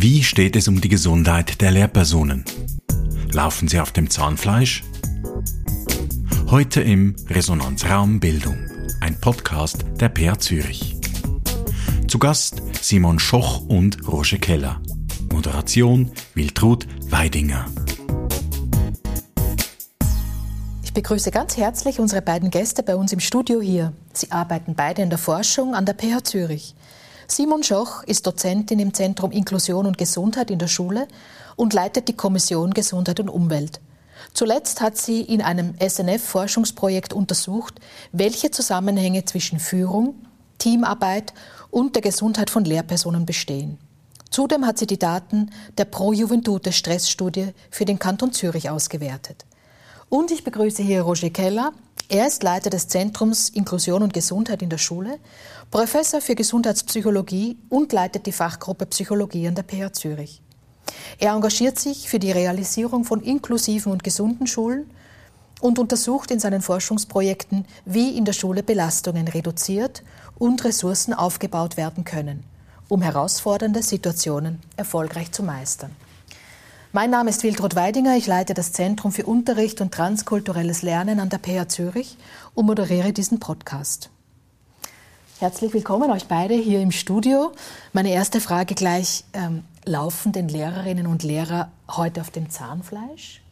Wie 0.00 0.22
steht 0.22 0.54
es 0.54 0.68
um 0.68 0.80
die 0.80 0.88
Gesundheit 0.88 1.60
der 1.60 1.72
Lehrpersonen? 1.72 2.44
Laufen 3.32 3.66
sie 3.66 3.80
auf 3.80 3.90
dem 3.90 4.08
Zahnfleisch? 4.08 4.84
Heute 6.46 6.82
im 6.82 7.16
Resonanzraum 7.28 8.20
Bildung, 8.20 8.56
ein 9.00 9.20
Podcast 9.20 9.84
der 9.98 10.08
PA 10.08 10.38
Zürich. 10.38 10.94
Zu 12.06 12.20
Gast 12.20 12.62
Simon 12.80 13.18
Schoch 13.18 13.66
und 13.66 14.06
Roger 14.06 14.38
Keller. 14.38 14.80
Moderation 15.32 16.12
Wiltrud 16.34 16.86
Weidinger. 17.10 17.66
Ich 20.84 20.92
begrüße 20.92 21.32
ganz 21.32 21.56
herzlich 21.56 21.98
unsere 21.98 22.22
beiden 22.22 22.52
Gäste 22.52 22.84
bei 22.84 22.94
uns 22.94 23.12
im 23.12 23.18
Studio 23.18 23.60
hier. 23.60 23.92
Sie 24.12 24.30
arbeiten 24.30 24.76
beide 24.76 25.02
in 25.02 25.10
der 25.10 25.18
Forschung 25.18 25.74
an 25.74 25.86
der 25.86 25.94
PH 25.94 26.22
Zürich. 26.22 26.76
Simon 27.30 27.62
Schoch 27.62 28.02
ist 28.04 28.26
Dozentin 28.26 28.78
im 28.78 28.94
Zentrum 28.94 29.32
Inklusion 29.32 29.84
und 29.84 29.98
Gesundheit 29.98 30.50
in 30.50 30.58
der 30.58 30.66
Schule 30.66 31.06
und 31.56 31.74
leitet 31.74 32.08
die 32.08 32.16
Kommission 32.16 32.72
Gesundheit 32.72 33.20
und 33.20 33.28
Umwelt. 33.28 33.80
Zuletzt 34.32 34.80
hat 34.80 34.96
sie 34.96 35.20
in 35.20 35.42
einem 35.42 35.74
SNF-Forschungsprojekt 35.78 37.12
untersucht, 37.12 37.80
welche 38.12 38.50
Zusammenhänge 38.50 39.26
zwischen 39.26 39.60
Führung, 39.60 40.14
Teamarbeit 40.56 41.34
und 41.70 41.94
der 41.96 42.02
Gesundheit 42.02 42.48
von 42.48 42.64
Lehrpersonen 42.64 43.26
bestehen. 43.26 43.78
Zudem 44.30 44.66
hat 44.66 44.78
sie 44.78 44.86
die 44.86 44.98
Daten 44.98 45.50
der 45.76 45.84
Pro 45.84 46.14
Juventute 46.14 46.72
Stressstudie 46.72 47.52
für 47.70 47.84
den 47.84 47.98
Kanton 47.98 48.32
Zürich 48.32 48.70
ausgewertet. 48.70 49.44
Und 50.08 50.30
ich 50.30 50.44
begrüße 50.44 50.82
hier 50.82 51.02
Roger 51.02 51.30
Keller. 51.30 51.72
Er 52.10 52.26
ist 52.26 52.42
Leiter 52.42 52.70
des 52.70 52.88
Zentrums 52.88 53.50
Inklusion 53.50 54.02
und 54.02 54.14
Gesundheit 54.14 54.62
in 54.62 54.70
der 54.70 54.78
Schule, 54.78 55.18
Professor 55.70 56.22
für 56.22 56.34
Gesundheitspsychologie 56.34 57.58
und 57.68 57.92
leitet 57.92 58.24
die 58.24 58.32
Fachgruppe 58.32 58.86
Psychologie 58.86 59.46
an 59.46 59.54
der 59.54 59.64
PH 59.64 59.92
Zürich. 59.92 60.40
Er 61.18 61.34
engagiert 61.34 61.78
sich 61.78 62.08
für 62.08 62.18
die 62.18 62.32
Realisierung 62.32 63.04
von 63.04 63.20
inklusiven 63.20 63.92
und 63.92 64.02
gesunden 64.02 64.46
Schulen 64.46 64.88
und 65.60 65.78
untersucht 65.78 66.30
in 66.30 66.40
seinen 66.40 66.62
Forschungsprojekten, 66.62 67.66
wie 67.84 68.16
in 68.16 68.24
der 68.24 68.32
Schule 68.32 68.62
Belastungen 68.62 69.28
reduziert 69.28 70.02
und 70.38 70.64
Ressourcen 70.64 71.12
aufgebaut 71.12 71.76
werden 71.76 72.04
können, 72.04 72.42
um 72.88 73.02
herausfordernde 73.02 73.82
Situationen 73.82 74.60
erfolgreich 74.78 75.30
zu 75.32 75.42
meistern. 75.42 75.94
Mein 76.92 77.10
Name 77.10 77.28
ist 77.28 77.42
Wildrod 77.42 77.76
Weidinger, 77.76 78.16
ich 78.16 78.26
leite 78.26 78.54
das 78.54 78.72
Zentrum 78.72 79.12
für 79.12 79.26
Unterricht 79.26 79.82
und 79.82 79.92
transkulturelles 79.92 80.80
Lernen 80.80 81.20
an 81.20 81.28
der 81.28 81.38
PH 81.38 81.68
Zürich 81.68 82.16
und 82.54 82.64
moderiere 82.64 83.12
diesen 83.12 83.38
Podcast. 83.40 84.08
Herzlich 85.38 85.74
willkommen 85.74 86.10
euch 86.10 86.24
beide 86.28 86.54
hier 86.54 86.80
im 86.80 86.90
Studio. 86.90 87.52
Meine 87.92 88.10
erste 88.10 88.40
Frage 88.40 88.74
gleich, 88.74 89.24
ähm, 89.34 89.64
laufen 89.84 90.32
denn 90.32 90.48
Lehrerinnen 90.48 91.06
und 91.06 91.22
Lehrer 91.22 91.70
heute 91.90 92.22
auf 92.22 92.30
dem 92.30 92.48
Zahnfleisch? 92.48 93.42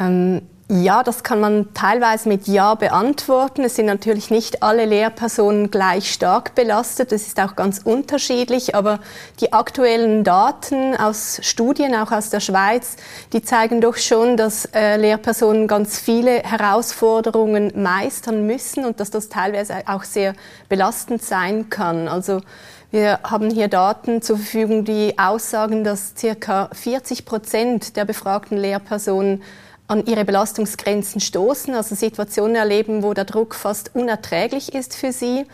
Ähm, 0.00 0.42
ja, 0.74 1.02
das 1.02 1.22
kann 1.22 1.38
man 1.38 1.74
teilweise 1.74 2.30
mit 2.30 2.46
Ja 2.46 2.74
beantworten. 2.74 3.62
Es 3.62 3.76
sind 3.76 3.84
natürlich 3.84 4.30
nicht 4.30 4.62
alle 4.62 4.86
Lehrpersonen 4.86 5.70
gleich 5.70 6.10
stark 6.10 6.54
belastet. 6.54 7.12
Das 7.12 7.26
ist 7.26 7.38
auch 7.38 7.56
ganz 7.56 7.80
unterschiedlich. 7.84 8.74
Aber 8.74 9.00
die 9.40 9.52
aktuellen 9.52 10.24
Daten 10.24 10.96
aus 10.96 11.40
Studien, 11.42 11.94
auch 11.94 12.10
aus 12.10 12.30
der 12.30 12.40
Schweiz, 12.40 12.96
die 13.34 13.42
zeigen 13.42 13.82
doch 13.82 13.98
schon, 13.98 14.38
dass 14.38 14.64
äh, 14.72 14.96
Lehrpersonen 14.96 15.68
ganz 15.68 15.98
viele 15.98 16.42
Herausforderungen 16.42 17.72
meistern 17.74 18.46
müssen 18.46 18.86
und 18.86 18.98
dass 18.98 19.10
das 19.10 19.28
teilweise 19.28 19.74
auch 19.86 20.04
sehr 20.04 20.32
belastend 20.70 21.22
sein 21.22 21.68
kann. 21.68 22.08
Also 22.08 22.40
wir 22.90 23.20
haben 23.24 23.50
hier 23.50 23.68
Daten 23.68 24.22
zur 24.22 24.38
Verfügung, 24.38 24.84
die 24.86 25.18
aussagen, 25.18 25.84
dass 25.84 26.14
circa 26.16 26.70
40 26.72 27.26
Prozent 27.26 27.96
der 27.96 28.06
befragten 28.06 28.56
Lehrpersonen 28.56 29.42
an 29.92 30.06
ihre 30.06 30.24
Belastungsgrenzen 30.24 31.20
stoßen, 31.20 31.74
also 31.74 31.94
Situationen 31.94 32.56
erleben, 32.56 33.02
wo 33.02 33.12
der 33.12 33.26
Druck 33.26 33.54
fast 33.54 33.94
unerträglich 33.94 34.74
ist 34.74 34.96
für 34.96 35.12
sie. 35.12 35.44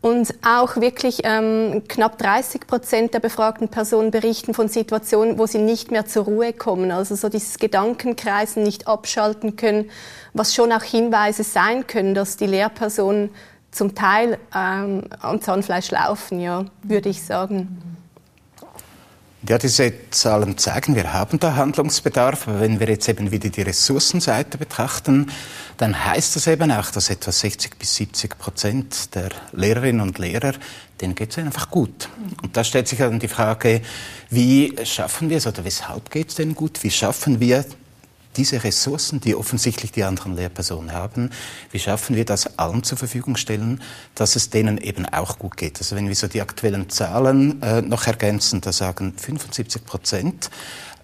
Und 0.00 0.34
auch 0.44 0.76
wirklich 0.76 1.20
ähm, 1.24 1.82
knapp 1.88 2.18
30 2.18 2.66
Prozent 2.66 3.14
der 3.14 3.20
befragten 3.20 3.68
Personen 3.68 4.10
berichten 4.10 4.54
von 4.54 4.68
Situationen, 4.68 5.38
wo 5.38 5.46
sie 5.46 5.58
nicht 5.58 5.90
mehr 5.90 6.04
zur 6.04 6.24
Ruhe 6.24 6.52
kommen, 6.52 6.90
also 6.90 7.14
so 7.14 7.28
dieses 7.28 7.58
Gedankenkreisen 7.58 8.62
nicht 8.62 8.86
abschalten 8.86 9.56
können, 9.56 9.90
was 10.32 10.54
schon 10.54 10.72
auch 10.72 10.82
Hinweise 10.82 11.44
sein 11.44 11.86
können, 11.86 12.14
dass 12.14 12.36
die 12.36 12.46
Lehrpersonen 12.46 13.30
zum 13.70 13.94
Teil 13.94 14.38
ähm, 14.54 15.04
am 15.20 15.40
Zahnfleisch 15.40 15.90
laufen, 15.90 16.40
ja, 16.40 16.66
würde 16.82 17.08
ich 17.08 17.24
sagen. 17.24 17.95
Ja, 19.48 19.58
diese 19.58 19.92
Zahlen 20.10 20.58
zeigen, 20.58 20.96
wir 20.96 21.12
haben 21.12 21.38
da 21.38 21.54
Handlungsbedarf. 21.54 22.48
Aber 22.48 22.60
wenn 22.60 22.80
wir 22.80 22.88
jetzt 22.88 23.08
eben 23.08 23.30
wieder 23.30 23.48
die 23.48 23.62
Ressourcenseite 23.62 24.58
betrachten, 24.58 25.30
dann 25.76 26.04
heißt 26.04 26.34
das 26.34 26.48
eben 26.48 26.72
auch, 26.72 26.90
dass 26.90 27.10
etwa 27.10 27.30
60 27.30 27.78
bis 27.78 27.94
70 27.94 28.38
Prozent 28.38 29.14
der 29.14 29.28
Lehrerinnen 29.52 30.00
und 30.00 30.18
Lehrer, 30.18 30.54
denen 31.00 31.14
geht 31.14 31.30
es 31.30 31.38
einfach 31.38 31.70
gut. 31.70 32.08
Und 32.42 32.56
da 32.56 32.64
stellt 32.64 32.88
sich 32.88 32.98
dann 32.98 33.20
die 33.20 33.28
Frage, 33.28 33.82
wie 34.30 34.74
schaffen 34.84 35.30
wir 35.30 35.36
es 35.36 35.46
oder 35.46 35.64
weshalb 35.64 36.10
geht 36.10 36.30
es 36.30 36.34
denen 36.34 36.56
gut? 36.56 36.82
Wie 36.82 36.90
schaffen 36.90 37.38
wir 37.38 37.64
diese 38.36 38.64
Ressourcen, 38.64 39.20
die 39.20 39.34
offensichtlich 39.34 39.92
die 39.92 40.04
anderen 40.04 40.36
Lehrpersonen 40.36 40.92
haben, 40.92 41.30
wie 41.70 41.78
schaffen 41.78 42.16
wir 42.16 42.24
das 42.24 42.58
allen 42.58 42.82
zur 42.82 42.98
Verfügung 42.98 43.36
stellen, 43.36 43.82
dass 44.14 44.36
es 44.36 44.50
denen 44.50 44.78
eben 44.78 45.06
auch 45.06 45.38
gut 45.38 45.56
geht. 45.56 45.78
Also 45.78 45.96
wenn 45.96 46.08
wir 46.08 46.14
so 46.14 46.28
die 46.28 46.42
aktuellen 46.42 46.88
Zahlen 46.90 47.62
äh, 47.62 47.82
noch 47.82 48.06
ergänzen, 48.06 48.60
da 48.60 48.72
sagen 48.72 49.14
75 49.16 49.84
Prozent, 49.84 50.50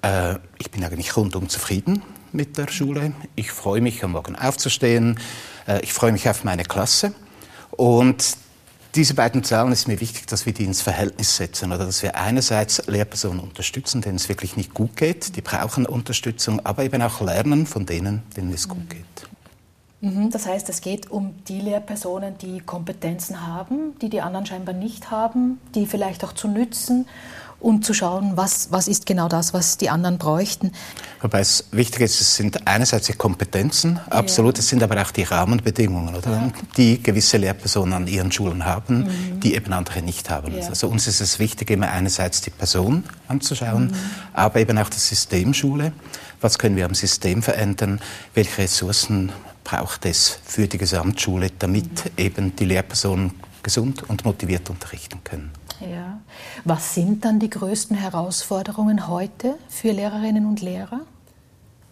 äh, 0.03 0.37
ich 0.59 0.70
bin 0.70 0.84
eigentlich 0.84 1.16
rundum 1.16 1.48
zufrieden 1.48 2.03
mit 2.32 2.59
der 2.59 2.69
Schule. 2.69 3.12
Ich 3.34 3.53
freue 3.53 3.81
mich, 3.81 4.04
am 4.04 4.12
Morgen 4.12 4.37
aufzustehen. 4.37 5.19
Äh, 5.66 5.81
ich 5.82 5.93
freue 5.93 6.12
mich 6.12 6.28
auf 6.28 6.44
meine 6.44 6.64
Klasse. 6.64 7.12
Und 7.70 8.37
diese 8.94 9.14
beiden 9.14 9.42
Zahlen 9.42 9.72
ist 9.72 9.88
mir 9.88 10.00
wichtig, 10.00 10.26
dass 10.26 10.44
wir 10.44 10.53
die 10.53 10.64
ins 10.64 10.82
Verhältnis 10.82 11.36
setzen 11.36 11.72
oder 11.72 11.86
dass 11.86 12.03
wir 12.03 12.16
einerseits 12.16 12.86
Lehrpersonen 12.86 13.41
unterstützen, 13.41 14.03
denen 14.03 14.16
es 14.16 14.28
wirklich 14.28 14.56
nicht 14.56 14.75
gut 14.75 14.97
geht, 14.97 15.34
die 15.36 15.41
brauchen 15.41 15.86
Unterstützung, 15.86 16.60
aber 16.64 16.84
eben 16.84 17.00
auch 17.00 17.20
lernen 17.22 17.66
von 17.66 17.86
denen, 17.86 18.22
denen 18.36 18.52
es 18.52 18.69
gut 18.69 18.91
geht. 18.91 19.04
Mhm, 20.02 20.31
das 20.31 20.47
heißt, 20.47 20.69
es 20.69 20.81
geht 20.81 21.10
um 21.10 21.34
die 21.48 21.60
Lehrpersonen, 21.60 22.36
die 22.36 22.60
Kompetenzen 22.60 23.47
haben, 23.47 23.98
die 24.00 24.10
die 24.10 24.20
anderen 24.20 24.44
scheinbar 24.44 24.75
nicht 24.75 25.10
haben, 25.10 25.58
die 25.75 25.86
vielleicht 25.86 26.25
auch 26.25 26.32
zu 26.32 26.48
nützen 26.48 27.06
und 27.62 27.84
zu 27.84 27.94
schauen, 27.94 28.32
was, 28.34 28.68
was 28.70 28.88
ist 28.88 29.06
genau 29.06 29.28
das, 29.28 29.54
was 29.54 29.78
die 29.78 29.88
anderen 29.88 30.18
bräuchten. 30.18 30.72
Wobei 31.20 31.40
es 31.40 31.64
wichtig 31.70 32.02
ist, 32.02 32.20
es 32.20 32.36
sind 32.36 32.66
einerseits 32.66 33.06
die 33.06 33.12
Kompetenzen, 33.12 34.00
absolut, 34.10 34.56
ja. 34.56 34.60
es 34.60 34.68
sind 34.68 34.82
aber 34.82 35.00
auch 35.00 35.12
die 35.12 35.22
Rahmenbedingungen, 35.22 36.14
oder? 36.14 36.30
Ja. 36.30 36.52
die 36.76 37.02
gewisse 37.02 37.36
Lehrpersonen 37.36 37.94
an 37.94 38.06
ihren 38.06 38.32
Schulen 38.32 38.64
haben, 38.64 39.04
mhm. 39.04 39.40
die 39.40 39.54
eben 39.54 39.72
andere 39.72 40.02
nicht 40.02 40.28
haben. 40.28 40.56
Ja. 40.58 40.68
Also 40.68 40.88
uns 40.88 41.06
ist 41.06 41.20
es 41.20 41.38
wichtig, 41.38 41.70
immer 41.70 41.90
einerseits 41.90 42.40
die 42.40 42.50
Person 42.50 43.04
anzuschauen, 43.28 43.86
mhm. 43.86 43.94
aber 44.32 44.60
eben 44.60 44.76
auch 44.78 44.88
das 44.88 45.08
System 45.08 45.54
Schule. 45.54 45.92
Was 46.40 46.58
können 46.58 46.74
wir 46.74 46.84
am 46.84 46.94
System 46.94 47.42
verändern? 47.42 48.00
Welche 48.34 48.62
Ressourcen 48.62 49.30
braucht 49.62 50.04
es 50.06 50.40
für 50.44 50.66
die 50.66 50.78
Gesamtschule, 50.78 51.50
damit 51.58 52.04
mhm. 52.04 52.10
eben 52.16 52.56
die 52.56 52.64
Lehrpersonen 52.64 53.32
gesund 53.62 54.02
und 54.08 54.24
motiviert 54.24 54.68
unterrichten 54.68 55.20
können? 55.22 55.52
Ja. 55.91 56.20
Was 56.65 56.94
sind 56.94 57.25
dann 57.25 57.38
die 57.38 57.50
größten 57.50 57.97
Herausforderungen 57.97 59.09
heute 59.09 59.56
für 59.69 59.91
Lehrerinnen 59.91 60.47
und 60.47 60.60
Lehrer? 60.60 61.00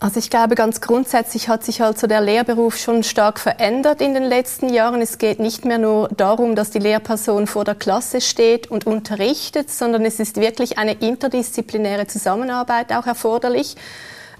Also 0.02 0.18
ich 0.18 0.30
glaube, 0.30 0.54
ganz 0.54 0.80
grundsätzlich 0.80 1.50
hat 1.50 1.62
sich 1.62 1.82
also 1.82 2.06
der 2.06 2.22
Lehrberuf 2.22 2.78
schon 2.78 3.02
stark 3.02 3.38
verändert 3.38 4.00
in 4.00 4.14
den 4.14 4.22
letzten 4.22 4.72
Jahren. 4.72 5.02
Es 5.02 5.18
geht 5.18 5.40
nicht 5.40 5.66
mehr 5.66 5.76
nur 5.76 6.08
darum, 6.08 6.56
dass 6.56 6.70
die 6.70 6.78
Lehrperson 6.78 7.46
vor 7.46 7.64
der 7.64 7.74
Klasse 7.74 8.22
steht 8.22 8.70
und 8.70 8.86
unterrichtet, 8.86 9.70
sondern 9.70 10.06
es 10.06 10.18
ist 10.18 10.36
wirklich 10.36 10.78
eine 10.78 10.92
interdisziplinäre 10.92 12.06
Zusammenarbeit 12.06 12.94
auch 12.94 13.06
erforderlich. 13.06 13.76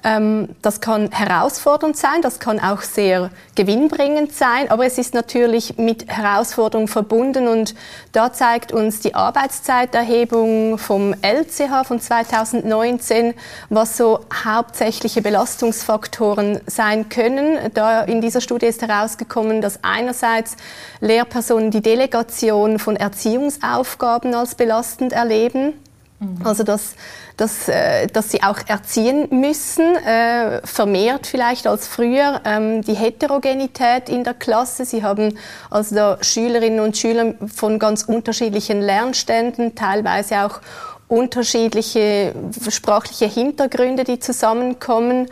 Ähm, 0.02 0.49
das 0.62 0.81
kann 0.81 1.11
herausfordernd 1.11 1.97
sein, 1.97 2.23
das 2.23 2.41
kann 2.41 2.58
auch 2.58 2.82
sehr 2.82 3.31
gewinnbringend 3.55 4.32
sein, 4.32 4.70
aber 4.70 4.87
es 4.87 4.99
ist 4.99 5.14
natürlich 5.14 5.76
mit 5.76 6.11
Herausforderungen 6.11 6.88
verbunden 6.88 7.49
und 7.49 7.75
da 8.12 8.32
zeigt 8.32 8.73
uns 8.73 9.00
die 9.00 9.14
Arbeitszeiterhebung 9.14 10.79
vom 10.79 11.14
LCH 11.23 11.85
von 11.87 12.00
2019, 12.00 13.35
was 13.69 13.97
so 13.97 14.20
hauptsächliche 14.44 15.23
Belastungsfaktoren 15.23 16.61
sein 16.67 17.08
können. 17.08 17.58
Da 17.75 18.03
in 18.03 18.20
dieser 18.20 18.41
Studie 18.41 18.67
ist 18.67 18.82
herausgekommen, 18.82 19.61
dass 19.61 19.81
einerseits 19.82 20.56
Lehrpersonen 21.00 21.70
die 21.70 21.82
Delegation 21.82 22.79
von 22.79 22.96
Erziehungsaufgaben 22.96 24.35
als 24.35 24.55
belastend 24.55 25.12
erleben. 25.12 25.75
Mhm. 26.20 26.46
Also 26.46 26.62
dass 26.62 26.94
dass, 27.40 27.69
äh, 27.69 28.06
dass 28.08 28.31
sie 28.31 28.43
auch 28.43 28.58
erziehen 28.67 29.28
müssen, 29.31 29.96
äh, 29.96 30.61
vermehrt 30.62 31.26
vielleicht 31.26 31.67
als 31.67 31.88
früher, 31.88 32.43
ähm, 32.44 32.82
die 32.82 32.93
Heterogenität 32.93 34.11
in 34.11 34.25
der 34.25 34.34
Klasse. 34.34 34.84
Sie 34.84 35.02
haben 35.02 35.38
also 35.70 35.94
da 35.94 36.19
Schülerinnen 36.20 36.81
und 36.81 36.99
Schüler 36.99 37.34
von 37.46 37.78
ganz 37.78 38.02
unterschiedlichen 38.02 38.82
Lernständen, 38.82 39.75
teilweise 39.75 40.43
auch 40.44 40.61
unterschiedliche 41.08 42.34
sprachliche 42.69 43.25
Hintergründe, 43.25 44.05
die 44.05 44.20
zusammenkommen 44.20 45.28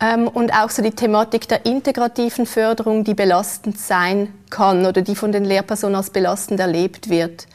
ähm, 0.00 0.26
und 0.26 0.52
auch 0.52 0.68
so 0.68 0.82
die 0.82 0.90
Thematik 0.90 1.46
der 1.46 1.64
integrativen 1.64 2.44
Förderung, 2.44 3.04
die 3.04 3.14
belastend 3.14 3.78
sein 3.78 4.34
kann 4.50 4.84
oder 4.84 5.00
die 5.00 5.14
von 5.14 5.30
den 5.30 5.44
Lehrpersonen 5.44 5.94
als 5.94 6.10
belastend 6.10 6.58
erlebt 6.58 7.08
wird. 7.08 7.46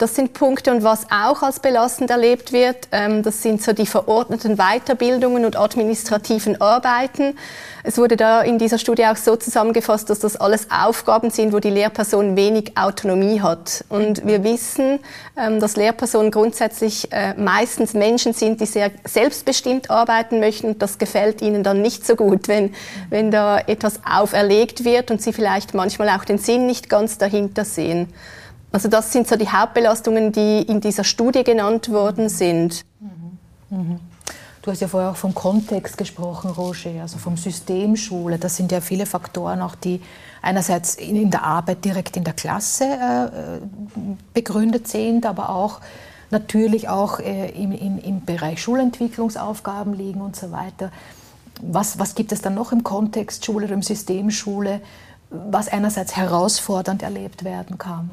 Das 0.00 0.14
sind 0.14 0.32
Punkte 0.32 0.70
und 0.70 0.82
was 0.82 1.04
auch 1.10 1.42
als 1.42 1.60
belastend 1.60 2.10
erlebt 2.10 2.54
wird, 2.54 2.88
ähm, 2.90 3.22
das 3.22 3.42
sind 3.42 3.62
so 3.62 3.74
die 3.74 3.84
verordneten 3.84 4.56
Weiterbildungen 4.56 5.44
und 5.44 5.58
administrativen 5.58 6.58
Arbeiten. 6.58 7.36
Es 7.84 7.98
wurde 7.98 8.16
da 8.16 8.40
in 8.40 8.58
dieser 8.58 8.78
Studie 8.78 9.04
auch 9.04 9.16
so 9.16 9.36
zusammengefasst, 9.36 10.08
dass 10.08 10.20
das 10.20 10.36
alles 10.36 10.68
Aufgaben 10.70 11.28
sind, 11.28 11.52
wo 11.52 11.58
die 11.58 11.68
Lehrperson 11.68 12.34
wenig 12.34 12.78
Autonomie 12.78 13.42
hat. 13.42 13.84
Und 13.90 14.26
wir 14.26 14.42
wissen, 14.42 15.00
ähm, 15.36 15.60
dass 15.60 15.76
Lehrpersonen 15.76 16.30
grundsätzlich 16.30 17.12
äh, 17.12 17.34
meistens 17.34 17.92
Menschen 17.92 18.32
sind, 18.32 18.62
die 18.62 18.66
sehr 18.66 18.92
selbstbestimmt 19.04 19.90
arbeiten 19.90 20.40
möchten. 20.40 20.78
Das 20.78 20.96
gefällt 20.96 21.42
ihnen 21.42 21.62
dann 21.62 21.82
nicht 21.82 22.06
so 22.06 22.16
gut, 22.16 22.48
wenn, 22.48 22.74
wenn 23.10 23.30
da 23.30 23.58
etwas 23.58 24.00
auferlegt 24.10 24.86
wird 24.86 25.10
und 25.10 25.20
sie 25.20 25.34
vielleicht 25.34 25.74
manchmal 25.74 26.08
auch 26.08 26.24
den 26.24 26.38
Sinn 26.38 26.64
nicht 26.64 26.88
ganz 26.88 27.18
dahinter 27.18 27.66
sehen. 27.66 28.08
Also 28.72 28.88
das 28.88 29.12
sind 29.12 29.26
so 29.26 29.36
die 29.36 29.48
Hauptbelastungen, 29.48 30.32
die 30.32 30.62
in 30.62 30.80
dieser 30.80 31.04
Studie 31.04 31.42
genannt 31.44 31.90
worden 31.90 32.28
sind. 32.28 32.84
Mhm. 33.00 33.38
Mhm. 33.76 34.00
Du 34.62 34.70
hast 34.70 34.80
ja 34.80 34.88
vorher 34.88 35.10
auch 35.10 35.16
vom 35.16 35.34
Kontext 35.34 35.96
gesprochen, 35.96 36.50
Roger, 36.50 37.00
also 37.00 37.16
vom 37.16 37.38
System 37.38 37.96
Schule. 37.96 38.38
Das 38.38 38.56
sind 38.56 38.70
ja 38.70 38.82
viele 38.82 39.06
Faktoren, 39.06 39.62
auch 39.62 39.74
die 39.74 40.02
einerseits 40.42 40.96
in 40.96 41.30
der 41.30 41.44
Arbeit 41.44 41.84
direkt 41.84 42.16
in 42.16 42.24
der 42.24 42.34
Klasse 42.34 42.84
äh, 42.84 43.60
begründet 44.34 44.86
sind, 44.86 45.24
aber 45.24 45.48
auch 45.48 45.80
natürlich 46.30 46.88
auch 46.88 47.20
äh, 47.20 47.50
im, 47.50 47.72
im, 47.72 47.98
im, 47.98 48.24
Bereich 48.24 48.62
Schulentwicklungsaufgaben 48.62 49.94
liegen 49.94 50.20
und 50.20 50.36
so 50.36 50.52
weiter. 50.52 50.90
Was, 51.62 51.98
was 51.98 52.14
gibt 52.14 52.30
es 52.32 52.42
dann 52.42 52.54
noch 52.54 52.72
im 52.72 52.84
Kontext 52.84 53.44
Schule 53.44 53.64
oder 53.64 53.74
im 53.74 53.82
System 53.82 54.30
Schule, 54.30 54.80
was 55.30 55.68
einerseits 55.68 56.16
herausfordernd 56.16 57.02
erlebt 57.02 57.44
werden 57.44 57.78
kann? 57.78 58.10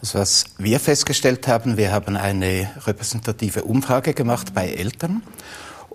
Also 0.00 0.18
was 0.20 0.44
wir 0.58 0.78
festgestellt 0.78 1.48
haben, 1.48 1.76
wir 1.76 1.90
haben 1.90 2.16
eine 2.16 2.70
repräsentative 2.86 3.64
Umfrage 3.64 4.14
gemacht 4.14 4.54
bei 4.54 4.68
Eltern. 4.68 5.22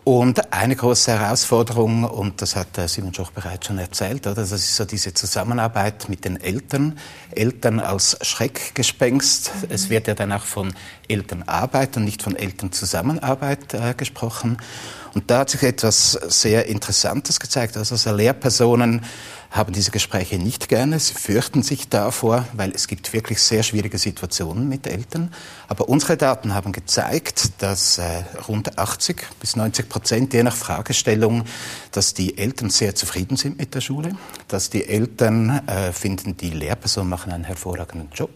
Und 0.04 0.52
eine 0.52 0.76
große 0.76 1.18
Herausforderung, 1.18 2.04
und 2.04 2.42
das 2.42 2.58
hat 2.58 2.68
Simon 2.90 3.14
Schoch 3.14 3.32
bereits 3.32 3.68
schon 3.68 3.78
erzählt, 3.78 4.28
oder? 4.28 4.36
das 4.36 4.52
ist 4.52 4.76
so 4.76 4.84
diese 4.84 5.14
Zusammenarbeit 5.14 6.10
mit 6.10 6.26
den 6.26 6.42
Eltern. 6.42 7.00
Eltern 7.32 7.80
als 7.80 8.18
Schreckgespenst. 8.22 9.52
Mhm. 9.56 9.68
Es 9.70 9.90
wird 9.90 10.08
ja 10.08 10.14
dann 10.14 10.34
auch 10.34 10.44
von 10.44 10.74
Elternarbeit 11.08 11.96
und 11.96 12.04
nicht 12.04 12.22
von 12.22 12.36
Elternzusammenarbeit 12.36 13.74
äh, 13.76 13.94
gesprochen. 13.96 14.58
Und 15.14 15.32
da 15.32 15.40
hat 15.40 15.52
sich 15.52 15.64
etwas 15.64 16.12
sehr 16.28 16.66
Interessantes 16.66 17.40
gezeigt. 17.40 17.78
Also, 17.78 17.96
also 17.96 18.14
Lehrpersonen 18.14 19.06
haben 19.54 19.72
diese 19.72 19.92
Gespräche 19.92 20.40
nicht 20.40 20.68
gerne. 20.68 21.00
Sie 21.00 21.14
fürchten 21.14 21.62
sich 21.62 21.88
davor, 21.88 22.48
weil 22.54 22.72
es 22.72 22.88
gibt 22.88 23.14
wirklich 23.14 23.40
sehr 23.40 23.62
schwierige 23.62 24.00
Situationen 24.00 24.68
mit 24.68 24.88
Eltern. 24.88 25.32
Aber 25.68 25.88
unsere 25.90 26.18
Daten 26.18 26.56
haben 26.56 26.72
gezeigt, 26.72 27.52
dass 27.60 28.00
äh, 28.00 28.24
rund 28.48 28.80
80 28.80 29.28
bis 29.40 29.56
90 29.56 29.88
Prozent, 29.90 30.34
je 30.34 30.42
nach 30.42 30.56
Fragestellung, 30.56 31.44
dass 31.92 32.16
die 32.16 32.40
Eltern 32.40 32.72
sehr 32.72 32.96
zufrieden 32.96 33.38
sind 33.38 33.60
mit 33.60 33.76
der 33.76 33.82
Schule, 33.82 34.16
dass 34.48 34.72
die 34.72 34.88
Eltern 34.88 35.62
äh, 35.68 35.94
finden, 35.94 36.36
die 36.36 36.50
Lehrpersonen 36.50 37.10
machen 37.10 37.32
einen 37.32 37.44
hervorragenden 37.44 38.10
Job 38.12 38.32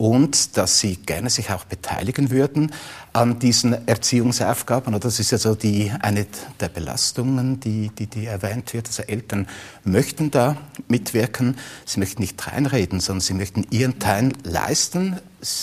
und 0.00 0.56
dass 0.56 0.80
sie 0.80 0.96
gerne 0.96 1.28
sich 1.28 1.50
auch 1.50 1.64
beteiligen 1.64 2.30
würden 2.30 2.72
an 3.12 3.38
diesen 3.38 3.86
Erziehungsaufgaben. 3.86 4.98
Das 4.98 5.20
ist 5.20 5.30
ja 5.30 5.36
so 5.36 5.54
die, 5.54 5.92
eine 6.00 6.26
der 6.58 6.70
Belastungen, 6.70 7.60
die, 7.60 7.90
die, 7.90 8.06
die 8.06 8.24
erwähnt 8.24 8.72
wird. 8.72 8.86
Also 8.86 9.02
Eltern 9.02 9.46
möchten 9.84 10.30
da 10.30 10.56
mitwirken, 10.88 11.58
sie 11.84 12.00
möchten 12.00 12.22
nicht 12.22 12.46
reinreden, 12.46 13.00
sondern 13.00 13.20
sie 13.20 13.34
möchten 13.34 13.66
ihren 13.68 13.98
Teil 13.98 14.32
leisten. 14.42 15.18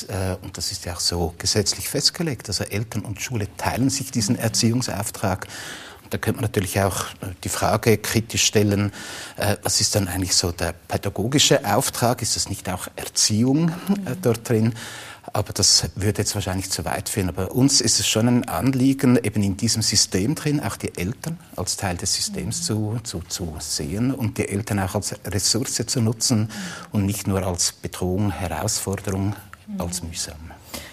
Äh, 0.07 0.35
und 0.43 0.55
das 0.55 0.71
ist 0.71 0.85
ja 0.85 0.93
auch 0.93 0.99
so 0.99 1.33
gesetzlich 1.39 1.89
festgelegt. 1.89 2.47
Also 2.47 2.63
Eltern 2.63 3.05
und 3.05 3.19
Schule 3.19 3.47
teilen 3.57 3.89
sich 3.89 4.11
diesen 4.11 4.35
Erziehungsauftrag. 4.35 5.47
Da 6.09 6.17
könnte 6.17 6.41
man 6.41 6.49
natürlich 6.49 6.79
auch 6.79 7.05
äh, 7.21 7.27
die 7.43 7.49
Frage 7.49 7.97
kritisch 7.97 8.43
stellen, 8.45 8.91
äh, 9.37 9.57
was 9.63 9.81
ist 9.81 9.95
dann 9.95 10.07
eigentlich 10.07 10.35
so 10.35 10.51
der 10.51 10.73
pädagogische 10.87 11.63
Auftrag? 11.65 12.21
Ist 12.21 12.35
das 12.35 12.49
nicht 12.49 12.69
auch 12.69 12.87
Erziehung 12.95 13.69
äh, 14.05 14.15
dort 14.21 14.47
drin? 14.47 14.73
Aber 15.33 15.51
das 15.51 15.89
würde 15.95 16.21
jetzt 16.21 16.35
wahrscheinlich 16.35 16.69
zu 16.69 16.85
weit 16.85 17.09
führen. 17.09 17.29
Aber 17.29 17.51
uns 17.51 17.81
ist 17.81 17.99
es 17.99 18.07
schon 18.07 18.27
ein 18.27 18.47
Anliegen, 18.47 19.17
eben 19.21 19.43
in 19.43 19.57
diesem 19.57 19.81
System 19.81 20.35
drin, 20.35 20.61
auch 20.61 20.77
die 20.77 20.97
Eltern 20.97 21.37
als 21.55 21.75
Teil 21.75 21.97
des 21.97 22.15
Systems 22.15 22.63
zu, 22.63 22.97
zu, 23.03 23.19
zu 23.27 23.55
sehen 23.59 24.13
und 24.13 24.37
die 24.37 24.47
Eltern 24.47 24.79
auch 24.79 24.95
als 24.95 25.15
Ressource 25.25 25.83
zu 25.85 26.01
nutzen 26.01 26.49
und 26.91 27.05
nicht 27.05 27.27
nur 27.27 27.45
als 27.45 27.73
Bedrohung, 27.73 28.31
Herausforderung, 28.31 29.35
als 29.77 30.01
mühsam. 30.01 30.37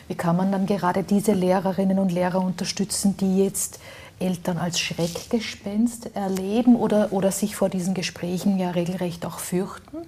Wie 0.09 0.15
kann 0.15 0.37
man 0.37 0.53
dann 0.53 0.67
gerade 0.67 1.03
diese 1.03 1.33
Lehrerinnen 1.33 1.99
und 1.99 2.13
Lehrer 2.13 2.41
unterstützen, 2.41 3.17
die 3.17 3.45
jetzt 3.45 3.79
Eltern 4.19 4.59
als 4.59 4.81
Schreckgespenst 4.81 6.15
erleben 6.15 6.77
oder, 6.77 7.13
oder 7.13 7.33
sich 7.33 7.57
vor 7.57 7.69
diesen 7.69 7.95
Gesprächen 7.95 8.59
ja 8.59 8.71
regelrecht 8.71 9.27
auch 9.27 9.39
fürchten? 9.39 9.99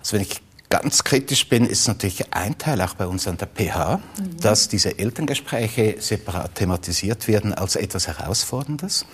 Also 0.00 0.14
wenn 0.14 0.22
ich 0.22 0.40
ganz 0.70 1.04
kritisch 1.04 1.48
bin, 1.48 1.66
ist 1.66 1.86
natürlich 1.86 2.32
ein 2.34 2.58
Teil 2.58 2.80
auch 2.80 2.94
bei 2.94 3.06
uns 3.06 3.28
an 3.28 3.36
der 3.36 3.46
PH, 3.46 3.96
mhm. 3.96 4.40
dass 4.40 4.68
diese 4.68 4.98
Elterngespräche 4.98 5.96
separat 5.98 6.54
thematisiert 6.56 7.28
werden 7.28 7.54
als 7.54 7.76
etwas 7.76 8.08
Herausforderndes. 8.08 9.06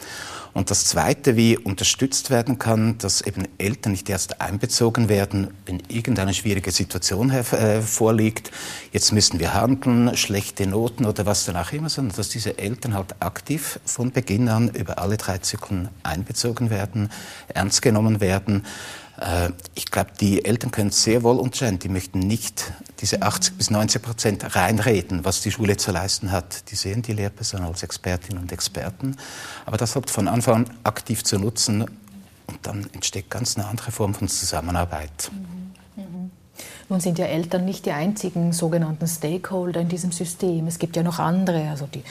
Und 0.52 0.70
das 0.70 0.86
Zweite, 0.86 1.36
wie 1.36 1.56
unterstützt 1.56 2.30
werden 2.30 2.58
kann, 2.58 2.98
dass 2.98 3.20
eben 3.20 3.46
Eltern 3.58 3.92
nicht 3.92 4.08
erst 4.08 4.40
einbezogen 4.40 5.08
werden, 5.08 5.54
wenn 5.64 5.80
irgendeine 5.88 6.34
schwierige 6.34 6.72
Situation 6.72 7.30
äh, 7.30 7.82
vorliegt. 7.82 8.50
Jetzt 8.90 9.12
müssen 9.12 9.38
wir 9.38 9.54
handeln, 9.54 10.16
schlechte 10.16 10.66
Noten 10.66 11.04
oder 11.06 11.24
was 11.24 11.44
dann 11.44 11.56
auch 11.56 11.72
immer, 11.72 11.88
sondern 11.88 12.16
dass 12.16 12.30
diese 12.30 12.58
Eltern 12.58 12.94
halt 12.94 13.14
aktiv 13.20 13.78
von 13.84 14.10
Beginn 14.10 14.48
an 14.48 14.70
über 14.70 14.98
alle 14.98 15.16
drei 15.16 15.38
Zyklen 15.38 15.88
einbezogen 16.02 16.70
werden, 16.70 17.10
ernst 17.48 17.80
genommen 17.80 18.20
werden. 18.20 18.66
Äh, 19.20 19.50
ich 19.74 19.86
glaube, 19.86 20.10
die 20.18 20.44
Eltern 20.44 20.70
können 20.70 20.90
sehr 20.90 21.22
wohl 21.22 21.38
unterscheiden. 21.38 21.78
Die 21.78 21.88
möchten 21.88 22.18
nicht 22.18 22.72
diese 23.00 23.22
80 23.22 23.56
bis 23.56 23.70
90 23.70 24.02
Prozent 24.02 24.56
reinreden, 24.56 25.24
was 25.24 25.42
die 25.42 25.52
Schule 25.52 25.76
zu 25.76 25.92
leisten 25.92 26.32
hat. 26.32 26.70
Die 26.70 26.74
sehen 26.74 27.02
die 27.02 27.12
Lehrpersonen 27.12 27.66
als 27.66 27.82
Expertinnen 27.82 28.42
und 28.42 28.52
Experten. 28.52 29.16
Aber 29.66 29.76
das 29.76 29.94
hat 29.96 30.10
von 30.10 30.28
Anfang 30.28 30.66
an 30.66 30.76
aktiv 30.84 31.22
zu 31.22 31.38
nutzen 31.38 31.82
und 31.82 32.58
dann 32.62 32.88
entsteht 32.92 33.30
ganz 33.30 33.56
eine 33.56 33.66
andere 33.66 33.92
Form 33.92 34.14
von 34.14 34.28
Zusammenarbeit. 34.28 35.30
Mhm. 35.32 35.59
Nun 36.90 36.98
sind 36.98 37.18
ja 37.18 37.26
Eltern 37.26 37.64
nicht 37.64 37.86
die 37.86 37.92
einzigen 37.92 38.52
sogenannten 38.52 39.06
Stakeholder 39.06 39.80
in 39.80 39.88
diesem 39.88 40.10
System. 40.10 40.66
Es 40.66 40.80
gibt 40.80 40.96
ja 40.96 41.04
noch 41.04 41.20
andere, 41.20 41.70
also 41.70 41.86
die 41.86 42.02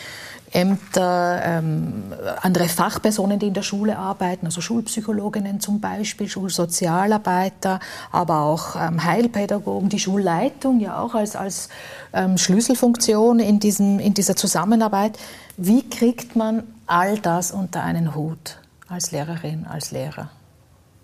Ämter, 0.51 1.41
ähm, 1.43 2.13
andere 2.41 2.69
Fachpersonen, 2.69 3.39
die 3.39 3.47
in 3.47 3.53
der 3.53 3.61
Schule 3.61 3.97
arbeiten, 3.97 4.45
also 4.45 4.61
Schulpsychologinnen 4.61 5.59
zum 5.59 5.81
Beispiel, 5.81 6.29
Schulsozialarbeiter, 6.29 7.81
aber 8.13 8.39
auch 8.39 8.77
ähm, 8.77 9.03
Heilpädagogen, 9.03 9.89
die 9.89 9.99
Schulleitung 9.99 10.79
ja 10.79 11.01
auch 11.01 11.13
als, 11.13 11.35
als 11.35 11.67
ähm, 12.13 12.37
Schlüsselfunktion 12.37 13.39
in, 13.39 13.59
diesem, 13.59 13.99
in 13.99 14.13
dieser 14.13 14.37
Zusammenarbeit. 14.37 15.19
Wie 15.57 15.87
kriegt 15.89 16.37
man 16.37 16.63
all 16.87 17.19
das 17.19 17.51
unter 17.51 17.83
einen 17.83 18.15
Hut 18.15 18.59
als 18.87 19.11
Lehrerin, 19.11 19.67
als 19.67 19.91
Lehrer? 19.91 20.29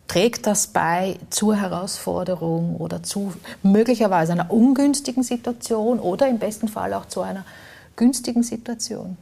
Trägt 0.08 0.46
das 0.46 0.68
bei 0.68 1.18
zur 1.30 1.56
Herausforderung 1.56 2.76
oder 2.78 3.02
zu 3.02 3.34
möglicherweise 3.64 4.34
einer 4.34 4.52
ungünstigen 4.52 5.24
Situation 5.24 6.00
oder 6.00 6.28
im 6.28 6.38
besten 6.38 6.68
Fall 6.68 6.94
auch 6.94 7.06
zu 7.06 7.22
einer 7.22 7.44
günstigen 7.96 8.44
Situation? 8.44 9.18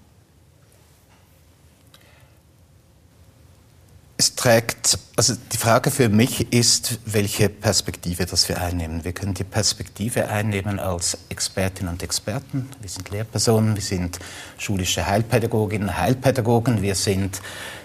Es 4.23 4.35
trägt, 4.35 4.97
also 5.17 5.33
die 5.51 5.57
Frage 5.57 5.91
für 5.91 6.07
mich 6.07 6.53
ist, 6.53 6.99
welche 7.05 7.49
Perspektive 7.49 8.25
das 8.25 8.47
wir 8.47 8.61
einnehmen. 8.61 9.03
Wir 9.03 9.11
können 9.11 9.33
die 9.33 9.43
Perspektive 9.43 10.29
einnehmen 10.29 10.79
als 10.79 11.17
Expertinnen 11.27 11.91
und 11.91 12.03
Experten. 12.03 12.69
Wir 12.79 12.89
sind 12.89 13.09
Lehrpersonen, 13.09 13.75
wir 13.75 13.83
sind 13.83 14.19
schulische 14.57 15.05
Heilpädagoginnen, 15.05 15.97
Heilpädagogen, 15.97 16.81
wir 16.81 16.95
sind, 16.95 17.41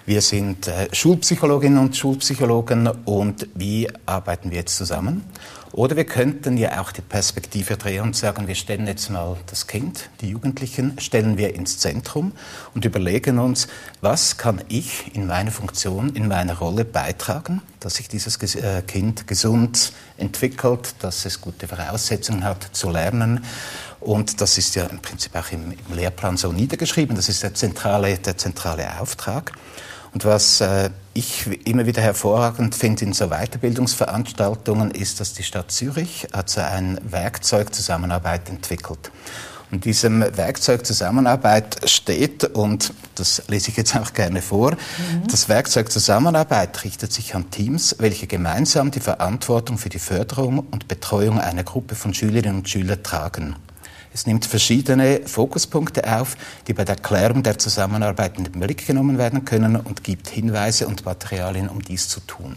wir 0.06 0.22
sind 0.22 0.68
äh, 0.68 0.86
Schulpsychologinnen 0.92 1.80
und 1.80 1.96
Schulpsychologen 1.96 2.86
und 2.86 3.48
wie 3.56 3.88
arbeiten 4.06 4.52
wir 4.52 4.58
jetzt 4.58 4.76
zusammen? 4.76 5.24
Oder 5.72 5.96
wir 5.96 6.04
könnten 6.04 6.56
ja 6.56 6.80
auch 6.80 6.92
die 6.92 7.02
Perspektive 7.02 7.76
drehen 7.76 8.02
und 8.02 8.16
sagen, 8.16 8.48
wir 8.48 8.54
stellen 8.54 8.86
jetzt 8.86 9.10
mal 9.10 9.36
das 9.46 9.66
Kind, 9.66 10.08
die 10.20 10.30
Jugendlichen, 10.30 10.98
stellen 10.98 11.36
wir 11.36 11.54
ins 11.54 11.78
Zentrum 11.78 12.32
und 12.74 12.84
überlegen 12.84 13.38
uns, 13.38 13.68
was 14.00 14.38
kann 14.38 14.62
ich 14.68 15.14
in 15.14 15.26
meiner 15.26 15.50
Funktion, 15.50 16.14
in 16.14 16.26
meiner 16.26 16.58
Rolle 16.58 16.84
beitragen, 16.84 17.60
dass 17.80 17.96
sich 17.96 18.08
dieses 18.08 18.36
äh, 18.56 18.82
Kind 18.86 19.26
gesund 19.26 19.92
entwickelt, 20.16 20.94
dass 21.00 21.26
es 21.26 21.40
gute 21.40 21.68
Voraussetzungen 21.68 22.44
hat 22.44 22.70
zu 22.72 22.90
lernen 22.90 23.44
Und 24.00 24.40
das 24.40 24.58
ist 24.58 24.74
ja 24.74 24.86
im 24.86 25.00
Prinzip 25.00 25.34
auch 25.34 25.50
im, 25.50 25.72
im 25.72 25.96
Lehrplan 25.96 26.36
so 26.36 26.52
niedergeschrieben. 26.52 27.16
Das 27.16 27.28
ist 27.28 27.42
der 27.42 27.54
zentrale, 27.54 28.16
der 28.16 28.38
zentrale 28.38 29.00
Auftrag. 29.00 29.52
Und 30.12 30.24
was 30.24 30.60
äh, 30.60 30.90
ich 31.14 31.46
immer 31.66 31.86
wieder 31.86 32.02
hervorragend 32.02 32.74
finde 32.74 33.04
in 33.04 33.12
so 33.12 33.28
Weiterbildungsveranstaltungen, 33.28 34.90
ist, 34.90 35.20
dass 35.20 35.34
die 35.34 35.42
Stadt 35.42 35.70
Zürich 35.70 36.28
also 36.32 36.60
ein 36.60 36.98
Werkzeug 37.02 37.74
Zusammenarbeit 37.74 38.48
entwickelt. 38.48 39.10
Und 39.70 39.84
diesem 39.84 40.20
Werkzeug 40.36 40.86
Zusammenarbeit 40.86 41.90
steht, 41.90 42.44
und 42.44 42.94
das 43.16 43.42
lese 43.48 43.70
ich 43.70 43.76
jetzt 43.76 43.96
auch 43.96 44.14
gerne 44.14 44.40
vor, 44.40 44.72
mhm. 44.72 45.26
das 45.30 45.48
Werkzeug 45.50 45.92
Zusammenarbeit 45.92 46.82
richtet 46.84 47.12
sich 47.12 47.34
an 47.34 47.50
Teams, 47.50 47.96
welche 47.98 48.26
gemeinsam 48.26 48.90
die 48.90 49.00
Verantwortung 49.00 49.76
für 49.76 49.90
die 49.90 49.98
Förderung 49.98 50.60
und 50.70 50.88
Betreuung 50.88 51.38
einer 51.38 51.64
Gruppe 51.64 51.96
von 51.96 52.14
Schülerinnen 52.14 52.58
und 52.58 52.68
Schülern 52.68 53.02
tragen. 53.02 53.56
Es 54.12 54.26
nimmt 54.26 54.46
verschiedene 54.46 55.20
Fokuspunkte 55.26 56.10
auf, 56.18 56.36
die 56.66 56.74
bei 56.74 56.84
der 56.84 56.96
Klärung 56.96 57.42
der 57.42 57.58
Zusammenarbeit 57.58 58.38
in 58.38 58.44
den 58.44 58.60
Blick 58.60 58.86
genommen 58.86 59.18
werden 59.18 59.44
können 59.44 59.76
und 59.76 60.04
gibt 60.04 60.28
Hinweise 60.28 60.86
und 60.86 61.04
Materialien, 61.04 61.68
um 61.68 61.82
dies 61.82 62.08
zu 62.08 62.20
tun. 62.20 62.56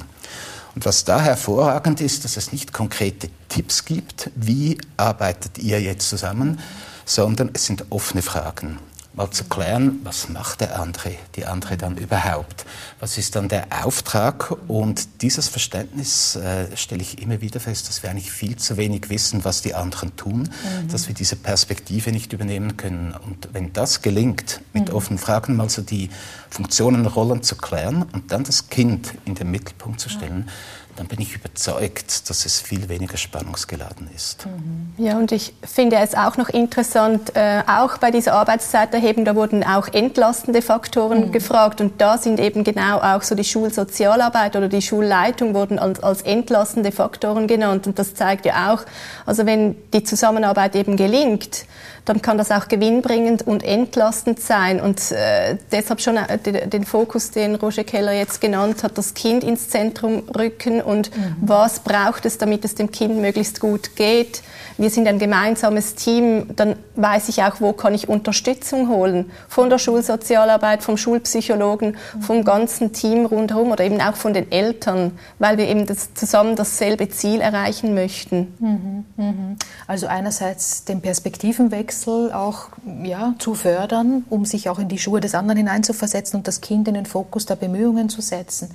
Und 0.74 0.86
was 0.86 1.04
da 1.04 1.22
hervorragend 1.22 2.00
ist, 2.00 2.24
dass 2.24 2.38
es 2.38 2.54
nicht 2.54 2.72
konkrete 2.72 3.30
Tipps 3.50 3.84
gibt, 3.84 4.32
wie 4.36 4.78
arbeitet 4.96 5.58
ihr 5.58 5.82
jetzt 5.82 6.08
zusammen, 6.10 6.60
sondern 7.06 7.50
es 7.54 7.66
sind 7.66 7.86
offene 7.90 8.22
Fragen 8.22 8.80
mal 9.14 9.30
zu 9.30 9.44
klären, 9.44 10.00
was 10.04 10.30
macht 10.30 10.62
der 10.62 10.80
andere, 10.80 11.12
die 11.36 11.46
andere 11.46 11.78
dann 11.78 11.98
überhaupt? 11.98 12.66
Was 13.00 13.18
ist 13.18 13.36
dann 13.36 13.50
der 13.50 13.68
Auftrag? 13.84 14.56
Und 14.68 15.22
dieses 15.22 15.50
Verständnis 15.50 16.36
äh, 16.36 16.76
stelle 16.78 17.02
ich 17.02 17.22
immer 17.22 17.42
wieder 17.42 17.60
fest, 17.60 17.90
dass 17.90 18.04
wir 18.04 18.10
eigentlich 18.10 18.32
viel 18.32 18.56
zu 18.56 18.78
wenig 18.78 19.10
wissen, 19.10 19.44
was 19.44 19.62
die 19.62 19.76
anderen 19.76 20.16
tun, 20.16 20.44
mhm. 20.44 20.88
dass 20.90 21.08
wir 21.08 21.16
diese 21.16 21.36
Perspektive 21.36 22.12
nicht 22.12 22.32
übernehmen 22.32 22.78
können. 22.78 23.14
Und 23.14 23.50
wenn 23.52 23.74
das 23.74 24.02
gelingt, 24.02 24.62
mit 24.74 24.90
mhm. 24.90 24.96
offenen 24.96 25.20
Fragen 25.20 25.56
mal 25.56 25.70
so 25.70 25.82
die 25.82 26.10
Funktionen, 26.52 27.08
Rollen 27.08 27.42
zu 27.42 27.56
klären 27.56 28.06
und 28.14 28.32
dann 28.32 28.44
das 28.44 28.70
Kind 28.70 29.14
in 29.26 29.36
den 29.36 29.50
Mittelpunkt 29.50 30.00
zu 30.00 30.10
stellen, 30.10 30.46
ja 30.48 30.54
dann 30.96 31.08
bin 31.08 31.22
ich 31.22 31.36
überzeugt, 31.36 32.30
dass 32.30 32.46
es 32.46 32.60
viel 32.60 32.90
weniger 32.90 33.18
spannungsgeladen 33.18 34.10
ist. 34.16 34.46
Mhm. 34.46 34.94
Ja, 35.04 35.18
und 35.18 35.32
ich 35.32 35.54
finde 35.64 35.98
es 35.98 36.16
auch 36.16 36.38
noch 36.38 36.50
interessant, 36.50 37.36
äh, 37.36 37.64
auch 37.66 37.98
bei 37.98 38.12
dieser 38.12 38.34
Arbeitszeiterhebung, 38.34 39.26
da 39.26 39.36
wurden 39.36 39.64
auch 39.64 39.88
entlastende 39.88 40.62
Faktoren 40.62 41.28
mhm. 41.28 41.32
gefragt 41.32 41.82
und 41.82 42.00
da 42.02 42.18
sind 42.18 42.40
eben 42.40 42.64
genau 42.64 43.00
auch 43.00 43.24
so 43.24 43.36
die 43.36 43.44
Schulsozialarbeit 43.44 44.56
oder 44.56 44.68
die 44.68 44.82
Schulleitung 44.82 45.54
wurden 45.54 45.80
als, 45.80 46.02
als 46.04 46.22
entlastende 46.24 46.92
Faktoren 46.92 47.48
genannt 47.48 47.88
und 47.88 47.98
das 47.98 48.14
zeigt 48.14 48.46
ja 48.46 48.74
auch, 48.74 48.84
also 49.26 49.46
wenn 49.46 49.76
die 49.94 50.04
Zusammenarbeit 50.04 50.76
eben 50.76 50.98
gelingt, 50.98 51.66
dann 52.06 52.22
kann 52.22 52.38
das 52.38 52.52
auch 52.52 52.68
gewinnbringend 52.68 53.46
und 53.46 53.64
entlastend 53.64 54.40
sein. 54.40 54.82
Und 54.82 55.12
äh, 55.12 55.58
deshalb 55.72 56.02
schon 56.02 56.18
äh, 56.18 56.38
den 56.68 56.84
Fokus, 56.84 57.32
den 57.32 57.56
Roger 57.56 57.84
Keller 57.84 58.14
jetzt 58.14 58.42
genannt 58.42 58.84
hat, 58.84 58.98
das 58.98 59.14
Kind 59.14 59.44
ins 59.44 59.70
Zentrum 59.70 60.24
rücken 60.36 60.82
und 60.82 61.16
mhm. 61.16 61.36
was 61.42 61.80
braucht 61.80 62.26
es, 62.26 62.38
damit 62.38 62.66
es 62.66 62.76
dem 62.76 62.92
Kind 62.92 63.18
möglichst 63.18 63.60
gut 63.60 63.96
geht. 63.96 64.42
Wir 64.78 64.90
sind 64.90 65.08
ein 65.08 65.20
gemeinsames 65.20 65.94
Team, 65.94 66.56
dann 66.56 66.76
weiß 66.96 67.30
ich 67.30 67.44
auch, 67.44 67.62
wo 67.62 67.72
kann 67.74 67.94
ich 67.94 68.10
Unterstützung 68.10 68.90
holen. 68.90 69.30
Von 69.48 69.70
der 69.70 69.78
Schulsozialarbeit, 69.78 70.82
vom 70.82 70.98
Schulpsychologen, 70.98 71.98
mhm. 72.16 72.22
vom 72.22 72.44
ganzen 72.44 72.92
Team 72.94 73.28
rundherum 73.28 73.72
oder 73.72 73.84
eben 73.84 74.02
auch 74.02 74.16
von 74.16 74.34
den 74.34 74.52
Eltern, 74.52 75.12
weil 75.38 75.58
wir 75.58 75.68
eben 75.68 75.86
das, 75.86 76.16
zusammen 76.16 76.56
dasselbe 76.56 77.10
Ziel 77.10 77.42
erreichen 77.42 77.94
möchten. 77.94 78.56
Mhm. 78.60 79.06
mhm. 79.18 79.58
Also 79.88 80.08
einerseits 80.08 80.86
den 80.86 81.02
Perspektivenwechsel, 81.02 81.91
Wechsel 81.92 82.32
auch 82.32 82.70
ja, 83.04 83.36
zu 83.38 83.54
fördern, 83.54 84.24
um 84.30 84.46
sich 84.46 84.70
auch 84.70 84.80
in 84.80 84.88
die 84.88 84.98
Schuhe 84.98 85.20
des 85.20 85.36
anderen 85.36 85.58
hineinzuversetzen 85.58 86.40
und 86.40 86.48
das 86.48 86.62
Kind 86.62 86.88
in 86.88 86.94
den 86.94 87.06
Fokus 87.06 87.46
der 87.46 87.58
Bemühungen 87.58 88.08
zu 88.08 88.22
setzen. 88.22 88.70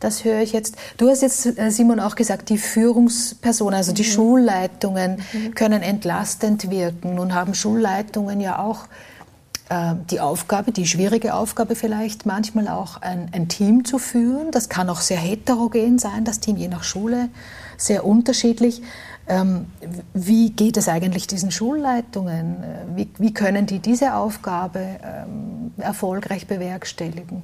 Das 0.00 0.24
höre 0.24 0.40
ich 0.40 0.52
jetzt. 0.52 0.76
Du 0.96 1.10
hast 1.10 1.20
jetzt, 1.20 1.58
äh, 1.58 1.70
Simon, 1.70 2.00
auch 2.00 2.14
gesagt, 2.14 2.48
die 2.48 2.56
Führungspersonen, 2.56 3.74
also 3.74 3.92
die 3.92 4.04
mhm. 4.04 4.06
Schulleitungen 4.06 5.22
mhm. 5.32 5.54
können 5.54 5.82
entlastend 5.82 6.70
wirken. 6.70 7.14
Nun 7.14 7.34
haben 7.34 7.54
Schulleitungen 7.54 8.40
ja 8.40 8.58
auch 8.58 8.84
äh, 9.68 9.94
die 10.10 10.20
Aufgabe, 10.20 10.72
die 10.72 10.86
schwierige 10.86 11.34
Aufgabe 11.34 11.76
vielleicht 11.76 12.24
manchmal 12.24 12.68
auch 12.68 13.02
ein, 13.02 13.28
ein, 13.32 13.48
Team 13.48 13.84
zu 13.84 13.98
führen. 13.98 14.50
Das 14.50 14.70
kann 14.70 14.88
auch 14.88 15.00
sehr 15.02 15.18
heterogen 15.18 15.98
sein, 15.98 16.24
das 16.24 16.40
Team 16.40 16.56
je 16.56 16.68
nach 16.68 16.84
Schule, 16.84 17.28
sehr 17.76 18.06
unterschiedlich. 18.06 18.80
Ähm, 19.28 19.66
wie 20.14 20.50
geht 20.50 20.76
es 20.76 20.88
eigentlich 20.88 21.26
diesen 21.26 21.50
Schulleitungen? 21.50 22.56
Wie, 22.94 23.08
wie 23.18 23.34
können 23.34 23.66
die 23.66 23.80
diese 23.80 24.14
Aufgabe 24.14 24.80
ähm, 24.80 25.72
erfolgreich 25.78 26.46
bewerkstelligen? 26.46 27.42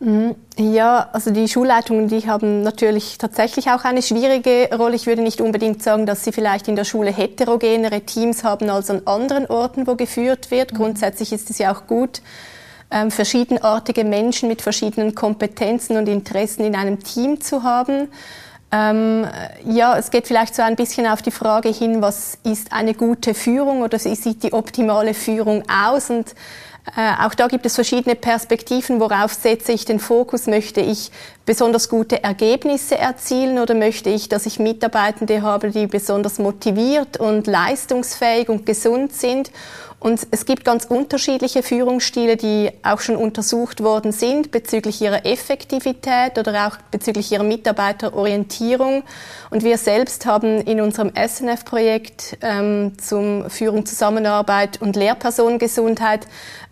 Mhm. 0.00 0.34
Ja, 0.58 1.08
also 1.12 1.30
die 1.30 1.48
Schulleitungen, 1.48 2.08
die 2.08 2.28
haben 2.28 2.62
natürlich 2.62 3.16
tatsächlich 3.16 3.70
auch 3.70 3.84
eine 3.84 4.02
schwierige 4.02 4.68
Rolle. 4.76 4.96
Ich 4.96 5.06
würde 5.06 5.22
nicht 5.22 5.40
unbedingt 5.40 5.82
sagen, 5.82 6.04
dass 6.04 6.24
sie 6.24 6.32
vielleicht 6.32 6.68
in 6.68 6.76
der 6.76 6.84
Schule 6.84 7.10
heterogenere 7.10 8.02
Teams 8.02 8.44
haben 8.44 8.68
als 8.68 8.90
an 8.90 9.02
anderen 9.06 9.46
Orten, 9.46 9.86
wo 9.86 9.94
geführt 9.94 10.50
wird. 10.50 10.72
Mhm. 10.72 10.76
Grundsätzlich 10.76 11.32
ist 11.32 11.48
es 11.48 11.58
ja 11.58 11.74
auch 11.74 11.86
gut, 11.86 12.20
ähm, 12.90 13.10
verschiedenartige 13.10 14.04
Menschen 14.04 14.48
mit 14.48 14.60
verschiedenen 14.60 15.14
Kompetenzen 15.14 15.96
und 15.96 16.06
Interessen 16.08 16.64
in 16.64 16.74
einem 16.76 17.02
Team 17.02 17.40
zu 17.40 17.62
haben. 17.62 18.08
Ähm, 18.74 19.24
ja, 19.66 19.96
es 19.96 20.10
geht 20.10 20.26
vielleicht 20.26 20.56
so 20.56 20.62
ein 20.62 20.74
bisschen 20.74 21.06
auf 21.06 21.22
die 21.22 21.30
Frage 21.30 21.68
hin, 21.68 22.02
was 22.02 22.38
ist 22.42 22.72
eine 22.72 22.94
gute 22.94 23.32
Führung 23.32 23.82
oder 23.82 24.02
wie 24.02 24.16
sieht 24.16 24.42
die 24.42 24.52
optimale 24.52 25.14
Führung 25.14 25.62
aus? 25.68 26.10
Und 26.10 26.34
äh, 26.96 27.24
auch 27.24 27.34
da 27.34 27.46
gibt 27.46 27.64
es 27.66 27.76
verschiedene 27.76 28.16
Perspektiven, 28.16 28.98
worauf 28.98 29.32
setze 29.32 29.70
ich 29.70 29.84
den 29.84 30.00
Fokus. 30.00 30.48
Möchte 30.48 30.80
ich 30.80 31.12
besonders 31.46 31.88
gute 31.88 32.24
Ergebnisse 32.24 32.98
erzielen 32.98 33.60
oder 33.60 33.74
möchte 33.74 34.10
ich, 34.10 34.28
dass 34.28 34.44
ich 34.44 34.58
Mitarbeitende 34.58 35.42
habe, 35.42 35.70
die 35.70 35.86
besonders 35.86 36.40
motiviert 36.40 37.16
und 37.16 37.46
leistungsfähig 37.46 38.48
und 38.48 38.66
gesund 38.66 39.12
sind? 39.12 39.52
Und 40.04 40.26
es 40.32 40.44
gibt 40.44 40.66
ganz 40.66 40.84
unterschiedliche 40.84 41.62
Führungsstile, 41.62 42.36
die 42.36 42.70
auch 42.82 43.00
schon 43.00 43.16
untersucht 43.16 43.82
worden 43.82 44.12
sind 44.12 44.50
bezüglich 44.50 45.00
ihrer 45.00 45.24
Effektivität 45.24 46.36
oder 46.36 46.66
auch 46.66 46.76
bezüglich 46.90 47.32
ihrer 47.32 47.42
Mitarbeiterorientierung. 47.42 49.02
Und 49.48 49.64
wir 49.64 49.78
selbst 49.78 50.26
haben 50.26 50.60
in 50.60 50.82
unserem 50.82 51.10
SNF-Projekt 51.16 52.36
ähm, 52.42 52.98
zum 52.98 53.48
Führung, 53.48 53.86
Zusammenarbeit 53.86 54.78
und 54.82 54.94
Lehrpersonengesundheit 54.94 56.26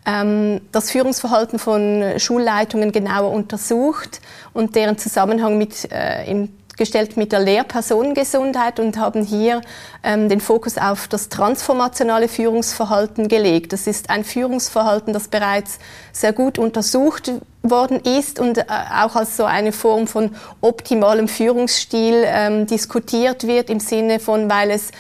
ähm, 0.05 0.61
das 0.71 0.91
Führungsverhalten 0.91 1.59
von 1.59 2.05
Schulleitungen 2.19 2.93
genauer 2.93 3.33
untersucht 3.33 4.21
und 4.53 4.77
deren 4.77 4.99
Zusammenhang 4.99 5.57
mit 5.57 5.91
äh, 5.91 6.31
im 6.31 6.51
gestellt 6.77 7.17
mit 7.17 7.33
der 7.33 7.41
Lehrpersonengesundheit 7.41 8.81
und 8.81 8.99
haben 8.99 9.23
hier 9.23 9.61
ähm, 10.03 10.29
den 10.29 10.41
Fokus 10.41 10.79
auf 10.79 11.09
das 11.09 11.29
transformationale 11.29 12.29
Führungsverhalten 12.29 13.29
gelegt. 13.29 13.73
Das 13.73 13.87
ist 13.87 14.11
ein 14.11 14.25
Führungsverhalten, 14.25 15.13
das 15.13 15.29
bereits 15.29 15.79
sehr 16.13 16.33
gut 16.33 16.59
untersucht 16.59 17.33
worden 17.63 18.01
ist 18.01 18.39
und 18.39 18.59
äh, 18.59 18.65
auch 18.69 19.17
als 19.17 19.37
so 19.37 19.45
eine 19.45 19.73
Form 19.73 20.07
von 20.07 20.31
optimalem 20.61 21.29
Führungsstil 21.29 22.23
ähm, 22.27 22.67
diskutiert 22.67 23.47
wird 23.47 23.71
im 23.71 23.81
Sinne 23.81 24.21
von, 24.21 24.51
weil 24.51 24.71
es 24.71 24.91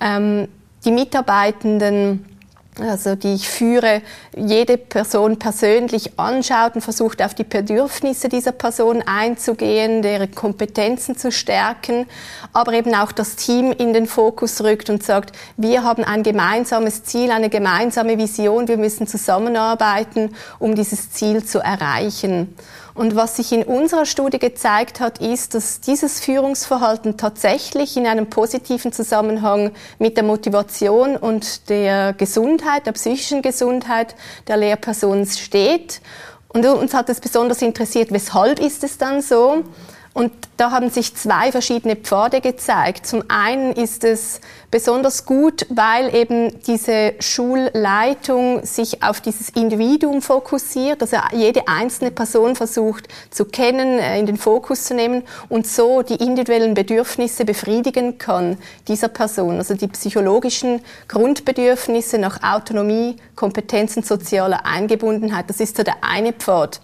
ähm, 0.00 0.48
die 0.84 0.90
Mitarbeitenden 0.90 2.31
also 2.80 3.16
die 3.16 3.34
ich 3.34 3.48
führe, 3.48 4.00
jede 4.34 4.78
Person 4.78 5.38
persönlich 5.38 6.18
anschaut 6.18 6.74
und 6.74 6.80
versucht 6.80 7.20
auf 7.20 7.34
die 7.34 7.44
Bedürfnisse 7.44 8.30
dieser 8.30 8.52
Person 8.52 9.02
einzugehen, 9.04 10.00
deren 10.00 10.34
Kompetenzen 10.34 11.16
zu 11.16 11.30
stärken, 11.30 12.06
aber 12.54 12.72
eben 12.72 12.94
auch 12.94 13.12
das 13.12 13.36
Team 13.36 13.72
in 13.72 13.92
den 13.92 14.06
Fokus 14.06 14.62
rückt 14.62 14.88
und 14.88 15.02
sagt, 15.02 15.36
wir 15.58 15.84
haben 15.84 16.02
ein 16.02 16.22
gemeinsames 16.22 17.04
Ziel, 17.04 17.30
eine 17.30 17.50
gemeinsame 17.50 18.16
Vision, 18.16 18.68
wir 18.68 18.78
müssen 18.78 19.06
zusammenarbeiten, 19.06 20.34
um 20.58 20.74
dieses 20.74 21.10
Ziel 21.10 21.44
zu 21.44 21.58
erreichen. 21.58 22.56
Und 22.94 23.16
was 23.16 23.36
sich 23.36 23.52
in 23.52 23.62
unserer 23.62 24.04
Studie 24.04 24.38
gezeigt 24.38 25.00
hat, 25.00 25.18
ist, 25.18 25.54
dass 25.54 25.80
dieses 25.80 26.20
Führungsverhalten 26.20 27.16
tatsächlich 27.16 27.96
in 27.96 28.06
einem 28.06 28.28
positiven 28.28 28.92
Zusammenhang 28.92 29.72
mit 29.98 30.16
der 30.16 30.24
Motivation 30.24 31.16
und 31.16 31.70
der 31.70 32.12
Gesundheit, 32.12 32.86
der 32.86 32.92
psychischen 32.92 33.40
Gesundheit 33.40 34.14
der 34.46 34.58
Lehrperson 34.58 35.24
steht. 35.26 36.02
Und 36.48 36.66
uns 36.66 36.92
hat 36.92 37.08
es 37.08 37.20
besonders 37.20 37.62
interessiert, 37.62 38.12
weshalb 38.12 38.60
ist 38.60 38.84
es 38.84 38.98
dann 38.98 39.22
so? 39.22 39.64
Und 40.14 40.30
da 40.58 40.70
haben 40.70 40.90
sich 40.90 41.14
zwei 41.14 41.50
verschiedene 41.52 41.96
Pfade 41.96 42.42
gezeigt. 42.42 43.06
Zum 43.06 43.24
einen 43.28 43.72
ist 43.72 44.04
es 44.04 44.42
besonders 44.70 45.24
gut, 45.24 45.66
weil 45.70 46.14
eben 46.14 46.62
diese 46.64 47.14
Schulleitung 47.18 48.64
sich 48.64 49.02
auf 49.02 49.22
dieses 49.22 49.48
Individuum 49.48 50.20
fokussiert, 50.20 51.00
also 51.00 51.16
jede 51.32 51.66
einzelne 51.66 52.10
Person 52.10 52.56
versucht 52.56 53.08
zu 53.30 53.46
kennen, 53.46 53.98
äh, 53.98 54.18
in 54.18 54.26
den 54.26 54.36
Fokus 54.36 54.84
zu 54.84 54.94
nehmen 54.94 55.22
und 55.48 55.66
so 55.66 56.02
die 56.02 56.16
individuellen 56.16 56.74
Bedürfnisse 56.74 57.46
befriedigen 57.46 58.18
kann 58.18 58.58
dieser 58.88 59.08
Person, 59.08 59.56
also 59.56 59.74
die 59.74 59.88
psychologischen 59.88 60.82
Grundbedürfnisse 61.08 62.18
nach 62.18 62.42
Autonomie, 62.42 63.16
Kompetenz 63.34 63.96
und 63.96 64.06
sozialer 64.06 64.66
Eingebundenheit. 64.66 65.48
Das 65.48 65.60
ist 65.60 65.78
so 65.78 65.82
der 65.82 65.96
eine 66.02 66.34
Pfad. 66.34 66.80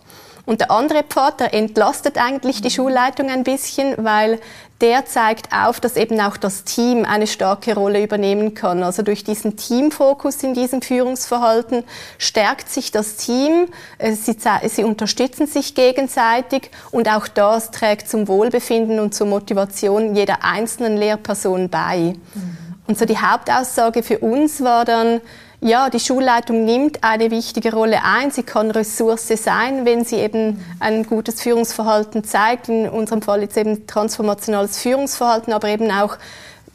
Und 0.49 0.63
der 0.63 0.71
andere 0.71 1.03
Pfad, 1.03 1.41
der 1.41 1.53
entlastet 1.53 2.17
eigentlich 2.17 2.63
die 2.63 2.71
Schulleitung 2.71 3.29
ein 3.29 3.45
bisschen, 3.45 3.93
weil 3.99 4.41
der 4.81 5.05
zeigt 5.05 5.53
auf, 5.53 5.79
dass 5.79 5.95
eben 5.95 6.19
auch 6.23 6.39
das 6.39 6.65
Team 6.65 7.05
eine 7.05 7.27
starke 7.27 7.75
Rolle 7.75 8.03
übernehmen 8.03 8.55
kann. 8.55 8.83
Also 8.83 9.03
durch 9.03 9.25
diesen 9.25 9.59
Teamfokus 9.59 10.43
in 10.43 10.55
diesem 10.55 10.81
Führungsverhalten 10.81 11.85
stärkt 12.17 12.71
sich 12.71 12.91
das 12.91 13.17
Team, 13.17 13.67
äh, 13.99 14.15
sie, 14.15 14.39
sie, 14.69 14.85
unterstützen 14.85 15.47
sich 15.47 15.75
gegenseitig 15.75 16.71
und 16.93 17.15
auch 17.15 17.29
das 17.29 17.71
trägt 17.71 18.09
zum 18.09 18.27
Wohlbefinden 18.27 19.01
und 19.01 19.15
zur 19.15 19.27
Motivation 19.27 20.17
jeder 20.17 20.45
einzelnen 20.45 20.97
Lehrperson 20.97 21.69
bei. 21.69 22.15
Mhm. 22.35 22.57
Und 22.87 22.99
so 22.99 23.05
die 23.05 23.19
Hauptaussage 23.19 24.03
für 24.03 24.21
uns 24.21 24.65
war 24.65 24.87
dann, 24.87 25.21
ja, 25.61 25.91
die 25.91 25.99
Schulleitung 25.99 26.65
nimmt 26.65 27.03
eine 27.03 27.31
wichtige 27.31 27.73
Rolle 27.73 28.05
ein. 28.05 28.31
Sie 28.31 28.45
kann 28.45 28.71
Ressource 28.71 29.29
sein, 29.29 29.85
wenn 29.85 30.05
sie 30.05 30.17
eben 30.17 30.65
ein 30.79 31.05
gutes 31.05 31.43
Führungsverhalten 31.43 32.23
zeigt. 32.23 32.69
In 32.69 32.89
unserem 32.89 33.23
Fall 33.23 33.43
jetzt 33.43 33.57
eben 33.57 33.87
transformationales 33.87 34.79
Führungsverhalten, 34.79 35.53
aber 35.53 35.69
eben 35.69 35.91
auch 35.91 36.17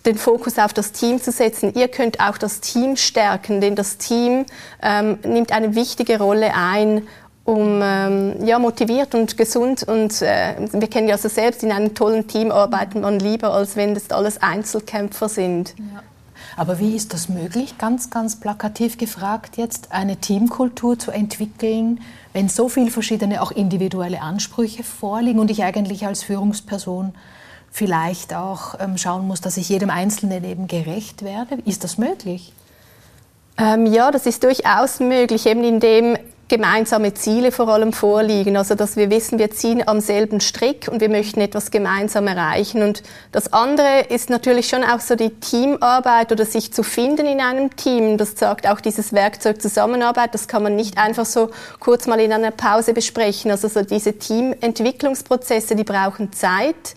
den 0.05 0.17
Fokus 0.17 0.59
auf 0.59 0.73
das 0.73 0.91
Team 0.91 1.21
zu 1.21 1.31
setzen. 1.31 1.73
Ihr 1.75 1.87
könnt 1.87 2.19
auch 2.19 2.37
das 2.37 2.59
Team 2.59 2.97
stärken, 2.97 3.61
denn 3.61 3.75
das 3.75 3.97
Team 3.97 4.45
ähm, 4.81 5.17
nimmt 5.25 5.53
eine 5.53 5.75
wichtige 5.75 6.19
Rolle 6.19 6.51
ein, 6.53 7.07
um 7.45 7.79
ähm, 7.81 8.45
ja, 8.45 8.59
motiviert 8.59 9.15
und 9.15 9.37
gesund 9.37 9.83
und 9.83 10.21
äh, 10.21 10.55
wir 10.71 10.87
kennen 10.87 11.09
ja 11.09 11.15
also 11.15 11.27
selbst 11.27 11.61
in 11.61 11.73
einem 11.73 11.93
tollen 11.93 12.27
Team 12.27 12.51
arbeitet 12.51 13.01
man 13.01 13.19
lieber, 13.19 13.53
als 13.53 13.75
wenn 13.75 13.93
das 13.93 14.09
alles 14.11 14.41
Einzelkämpfer 14.41 15.27
sind. 15.27 15.73
Ja. 15.77 16.03
Aber 16.55 16.79
wie 16.79 16.95
ist 16.95 17.13
das 17.13 17.29
möglich, 17.29 17.77
ganz, 17.77 18.09
ganz 18.09 18.39
plakativ 18.39 18.97
gefragt, 18.97 19.57
jetzt 19.57 19.91
eine 19.91 20.17
Teamkultur 20.17 20.99
zu 20.99 21.11
entwickeln, 21.11 22.01
wenn 22.31 22.49
so 22.49 22.69
viele 22.69 22.91
verschiedene, 22.91 23.41
auch 23.41 23.51
individuelle 23.51 24.21
Ansprüche 24.21 24.83
vorliegen 24.83 25.39
und 25.39 25.49
ich 25.51 25.63
eigentlich 25.63 26.05
als 26.05 26.23
Führungsperson 26.23 27.13
vielleicht 27.71 28.33
auch 28.35 28.75
ähm, 28.79 28.97
schauen 28.97 29.27
muss, 29.27 29.41
dass 29.41 29.57
ich 29.57 29.69
jedem 29.69 29.89
Einzelnen 29.89 30.43
eben 30.43 30.67
gerecht 30.67 31.23
werde? 31.23 31.57
Ist 31.65 31.83
das 31.83 31.97
möglich? 31.97 32.53
Ähm, 33.57 33.85
ja, 33.87 34.11
das 34.11 34.25
ist 34.25 34.43
durchaus 34.43 34.99
möglich, 34.99 35.45
eben 35.45 35.63
indem 35.63 36.17
gemeinsame 36.49 37.13
Ziele 37.13 37.51
vor 37.51 37.69
allem 37.69 37.93
vorliegen. 37.93 38.57
Also, 38.57 38.75
dass 38.75 38.95
wir 38.95 39.09
wissen, 39.09 39.39
wir 39.39 39.51
ziehen 39.51 39.87
am 39.87 39.99
selben 39.99 40.41
Strick 40.41 40.87
und 40.91 41.01
wir 41.01 41.09
möchten 41.09 41.41
etwas 41.41 41.71
gemeinsam 41.71 42.27
erreichen. 42.27 42.83
Und 42.83 43.03
das 43.31 43.53
andere 43.53 44.01
ist 44.09 44.29
natürlich 44.29 44.67
schon 44.67 44.83
auch 44.83 44.99
so 44.99 45.15
die 45.15 45.29
Teamarbeit 45.29 46.31
oder 46.31 46.45
sich 46.45 46.73
zu 46.73 46.83
finden 46.83 47.25
in 47.25 47.39
einem 47.39 47.75
Team. 47.75 48.17
Das 48.17 48.37
sagt 48.37 48.67
auch 48.67 48.81
dieses 48.81 49.13
Werkzeug 49.13 49.61
Zusammenarbeit. 49.61 50.33
Das 50.33 50.47
kann 50.47 50.63
man 50.63 50.75
nicht 50.75 50.97
einfach 50.97 51.25
so 51.25 51.51
kurz 51.79 52.07
mal 52.07 52.19
in 52.19 52.33
einer 52.33 52.51
Pause 52.51 52.93
besprechen. 52.93 53.49
Also, 53.49 53.67
so 53.67 53.81
diese 53.83 54.17
Teamentwicklungsprozesse, 54.17 55.75
die 55.75 55.83
brauchen 55.83 56.33
Zeit. 56.33 56.95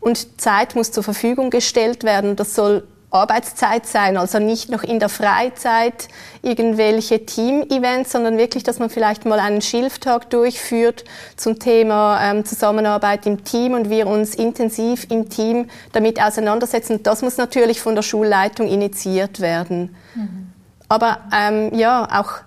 Und 0.00 0.40
Zeit 0.40 0.74
muss 0.74 0.92
zur 0.92 1.02
Verfügung 1.02 1.50
gestellt 1.50 2.04
werden. 2.04 2.36
Das 2.36 2.54
soll 2.54 2.86
Arbeitszeit 3.14 3.86
sein, 3.86 4.16
also 4.16 4.38
nicht 4.38 4.70
noch 4.70 4.82
in 4.82 4.98
der 4.98 5.08
Freizeit 5.08 6.08
irgendwelche 6.42 7.24
Team-Events, 7.24 8.12
sondern 8.12 8.36
wirklich, 8.36 8.64
dass 8.64 8.78
man 8.78 8.90
vielleicht 8.90 9.24
mal 9.24 9.38
einen 9.38 9.62
Schilftag 9.62 10.30
durchführt 10.30 11.04
zum 11.36 11.58
Thema 11.58 12.20
ähm, 12.22 12.44
Zusammenarbeit 12.44 13.26
im 13.26 13.44
Team 13.44 13.74
und 13.74 13.88
wir 13.88 14.08
uns 14.08 14.34
intensiv 14.34 15.06
im 15.10 15.28
Team 15.28 15.68
damit 15.92 16.20
auseinandersetzen. 16.20 17.02
Das 17.02 17.22
muss 17.22 17.36
natürlich 17.36 17.80
von 17.80 17.94
der 17.94 18.02
Schulleitung 18.02 18.66
initiiert 18.66 19.40
werden. 19.40 19.94
Mhm. 20.14 20.52
Aber 20.88 21.18
ähm, 21.32 21.72
ja, 21.74 22.08
auch 22.20 22.40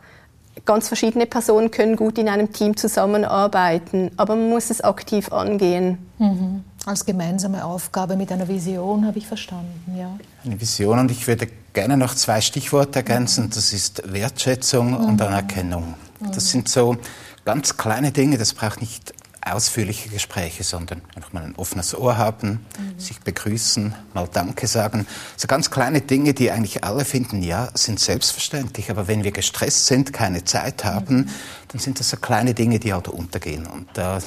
ganz 0.65 0.87
verschiedene 0.87 1.25
Personen 1.25 1.71
können 1.71 1.95
gut 1.95 2.17
in 2.17 2.29
einem 2.29 2.51
Team 2.51 2.75
zusammenarbeiten, 2.77 4.11
aber 4.17 4.35
man 4.35 4.49
muss 4.49 4.69
es 4.69 4.81
aktiv 4.81 5.31
angehen. 5.31 5.97
Mhm. 6.19 6.63
Als 6.87 7.03
gemeinsame 7.03 7.65
Aufgabe 7.65 8.15
mit 8.15 8.31
einer 8.31 8.47
Vision 8.47 9.05
habe 9.05 9.17
ich 9.17 9.27
verstanden, 9.27 9.93
ja. 9.97 10.17
Eine 10.45 10.61
Vision 10.61 10.99
und 10.99 11.11
ich 11.11 11.27
würde 11.27 11.49
gerne 11.73 11.97
noch 11.97 12.15
zwei 12.15 12.39
Stichworte 12.39 12.99
ergänzen. 12.99 13.49
Das 13.49 13.73
ist 13.73 14.01
Wertschätzung 14.05 14.91
mhm. 14.91 15.05
und 15.05 15.21
Anerkennung. 15.21 15.95
Das 16.21 16.45
mhm. 16.45 16.49
sind 16.49 16.69
so 16.69 16.95
ganz 17.43 17.75
kleine 17.75 18.13
Dinge, 18.13 18.37
das 18.37 18.53
braucht 18.53 18.79
nicht 18.79 19.13
ausführliche 19.41 20.07
Gespräche, 20.07 20.63
sondern 20.63 21.01
einfach 21.13 21.33
mal 21.33 21.43
ein 21.43 21.55
offenes 21.57 21.93
Ohr 21.93 22.17
haben, 22.17 22.65
mhm. 22.79 22.97
sich 22.97 23.19
begrüßen, 23.19 23.93
mal 24.13 24.29
Danke 24.31 24.67
sagen. 24.67 25.05
So 25.35 25.47
ganz 25.47 25.69
kleine 25.69 25.99
Dinge, 25.99 26.33
die 26.33 26.51
eigentlich 26.51 26.85
alle 26.85 27.03
finden, 27.03 27.43
ja, 27.43 27.67
sind 27.73 27.99
selbstverständlich, 27.99 28.89
aber 28.89 29.09
wenn 29.09 29.25
wir 29.25 29.31
gestresst 29.31 29.87
sind, 29.87 30.13
keine 30.13 30.45
Zeit 30.45 30.85
haben, 30.85 31.17
mhm. 31.17 31.29
dann 31.67 31.81
sind 31.81 31.99
das 31.99 32.11
so 32.11 32.15
kleine 32.15 32.53
Dinge, 32.53 32.79
die 32.79 32.93
halt 32.93 33.09
untergehen. 33.09 33.65
Und 33.65 33.87
da 33.93 34.19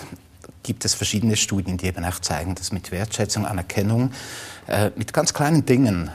gibt 0.70 0.85
es 0.85 0.94
verschiedene 0.94 1.35
Studien, 1.35 1.78
die 1.78 1.87
eben 1.87 2.04
auch 2.04 2.20
zeigen, 2.20 2.54
dass 2.54 2.70
mit 2.70 2.92
Wertschätzung, 2.92 3.44
Anerkennung, 3.44 4.12
äh, 4.68 4.92
mit 4.94 5.12
ganz 5.12 5.35
kleinen 5.35 5.66
Dingen 5.66 6.12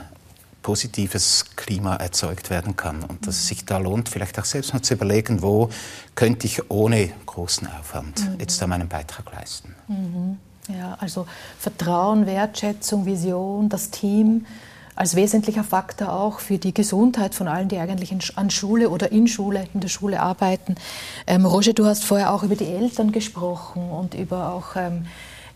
positives 0.62 1.44
Klima 1.56 1.96
erzeugt 1.96 2.48
werden 2.48 2.74
kann 2.74 3.02
und 3.02 3.26
dass 3.26 3.34
es 3.34 3.48
sich 3.48 3.66
da 3.66 3.76
lohnt, 3.76 4.08
vielleicht 4.08 4.38
auch 4.38 4.46
selbst 4.46 4.72
mal 4.72 4.80
zu 4.80 4.94
überlegen, 4.94 5.42
wo 5.42 5.68
könnte 6.14 6.46
ich 6.46 6.70
ohne 6.70 7.10
großen 7.26 7.68
Aufwand 7.78 8.26
mhm. 8.26 8.40
jetzt 8.40 8.62
da 8.62 8.66
meinen 8.66 8.88
Beitrag 8.88 9.30
leisten. 9.30 9.74
Mhm. 9.88 10.38
Ja, 10.74 10.96
also 11.00 11.26
Vertrauen, 11.58 12.24
Wertschätzung, 12.24 13.04
Vision, 13.04 13.68
das 13.68 13.90
Team 13.90 14.46
als 14.96 15.14
wesentlicher 15.14 15.62
Faktor 15.62 16.12
auch 16.12 16.40
für 16.40 16.58
die 16.58 16.74
Gesundheit 16.74 17.34
von 17.34 17.46
allen, 17.46 17.68
die 17.68 17.78
eigentlich 17.78 18.10
in, 18.10 18.20
an 18.34 18.50
Schule 18.50 18.88
oder 18.88 19.12
in 19.12 19.28
Schule, 19.28 19.68
in 19.74 19.80
der 19.80 19.88
Schule 19.88 20.20
arbeiten. 20.20 20.74
Ähm, 21.26 21.44
Roger, 21.44 21.74
du 21.74 21.84
hast 21.84 22.04
vorher 22.04 22.32
auch 22.32 22.42
über 22.42 22.56
die 22.56 22.66
Eltern 22.66 23.12
gesprochen 23.12 23.90
und 23.90 24.14
über 24.14 24.52
auch 24.52 24.74
ähm, 24.74 25.06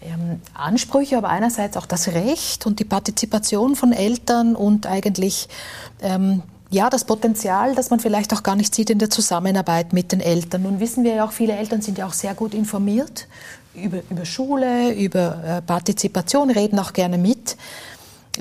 ähm, 0.03 0.41
Ansprüche, 0.55 1.17
aber 1.17 1.31
einerseits 1.31 1.77
auch 1.77 1.87
das 1.87 2.09
Recht 2.09 2.67
und 2.67 2.79
die 2.79 2.85
Partizipation 2.85 3.77
von 3.77 3.93
Eltern 3.93 4.55
und 4.55 4.87
eigentlich 4.87 5.49
ähm, 6.03 6.43
ja, 6.71 6.89
das 6.89 7.05
Potenzial, 7.05 7.75
das 7.75 7.91
man 7.91 7.99
vielleicht 7.99 8.33
auch 8.33 8.43
gar 8.43 8.55
nicht 8.55 8.75
sieht 8.75 8.91
in 8.91 8.99
der 8.99 9.11
Zusammenarbeit 9.11 9.93
mit 9.93 10.13
den 10.13 10.21
Eltern. 10.21 10.63
Nun 10.63 10.81
wissen 10.81 11.03
wir 11.03 11.15
ja 11.15 11.25
auch, 11.25 11.33
viele 11.33 11.55
Eltern 11.55 11.83
sind 11.83 11.99
ja 11.99 12.07
auch 12.07 12.13
sehr 12.13 12.35
gut 12.35 12.55
informiert 12.55 13.27
über, 13.75 13.99
über 14.11 14.25
Schule, 14.25 14.93
über 14.93 15.43
äh, 15.45 15.63
Partizipation, 15.63 16.51
reden 16.51 16.79
auch 16.79 16.93
gerne 16.93 17.19
mit. 17.19 17.57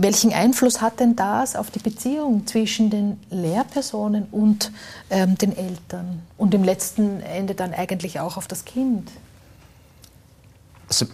Welchen 0.02 0.32
Einfluss 0.32 0.80
hat 0.80 1.02
denn 1.02 1.18
das 1.18 1.58
auf 1.58 1.72
die 1.72 1.80
Beziehung 1.80 2.48
zwischen 2.48 2.90
den 2.90 3.20
Lehrpersonen 3.30 4.28
und 4.32 4.72
ähm, 5.10 5.38
den 5.38 5.56
Eltern 5.56 6.22
und 6.38 6.54
im 6.54 6.64
letzten 6.64 7.20
Ende 7.20 7.54
dann 7.54 7.74
eigentlich 7.74 8.20
auch 8.22 8.38
auf 8.38 8.48
das 8.48 8.64
Kind? 8.64 9.12
Also 10.88 11.06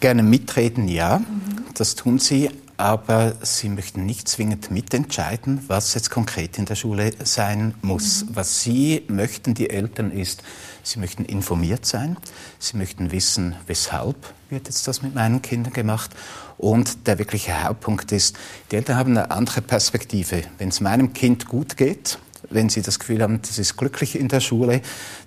gerne 0.00 0.22
mitreden, 0.22 0.88
ja, 0.88 1.20
mhm. 1.20 1.64
das 1.72 1.94
tun 1.94 2.18
sie, 2.18 2.50
aber 2.76 3.34
sie 3.40 3.70
möchten 3.70 4.04
nicht 4.04 4.28
zwingend 4.28 4.70
mitentscheiden, 4.70 5.64
was 5.68 5.94
jetzt 5.94 6.10
konkret 6.10 6.58
in 6.58 6.66
der 6.66 6.74
Schule 6.74 7.12
sein 7.24 7.74
muss. 7.80 8.24
Mhm. 8.24 8.28
Was 8.34 8.60
sie 8.60 9.04
möchten, 9.08 9.54
die 9.54 9.70
Eltern, 9.70 10.10
ist, 10.10 10.42
sie 10.84 11.00
möchten 11.00 11.24
informiert 11.24 11.84
sein, 11.84 12.16
sie 12.60 12.76
möchten 12.76 13.10
wissen, 13.10 13.56
weshalb 13.66 14.16
wird 14.50 14.68
jetzt 14.68 14.86
das 14.86 15.02
mit 15.02 15.14
meinen 15.14 15.42
Kindern 15.42 15.72
gemacht 15.72 16.12
und 16.56 17.08
der 17.08 17.18
wirkliche 17.18 17.64
Hauptpunkt 17.64 18.12
ist, 18.12 18.36
die 18.70 18.76
Eltern 18.76 18.96
haben 18.96 19.16
eine 19.16 19.30
andere 19.32 19.60
Perspektive. 19.62 20.44
Wenn 20.58 20.68
es 20.68 20.80
meinem 20.80 21.12
Kind 21.12 21.48
gut 21.48 21.76
geht, 21.76 22.18
wenn 22.50 22.68
sie 22.68 22.82
das 22.82 22.98
Gefühl 22.98 23.22
haben, 23.22 23.40
das 23.42 23.58
ist 23.58 23.76
glücklich 23.76 24.18
in 24.18 24.28
der 24.28 24.40
Schule, 24.40 24.82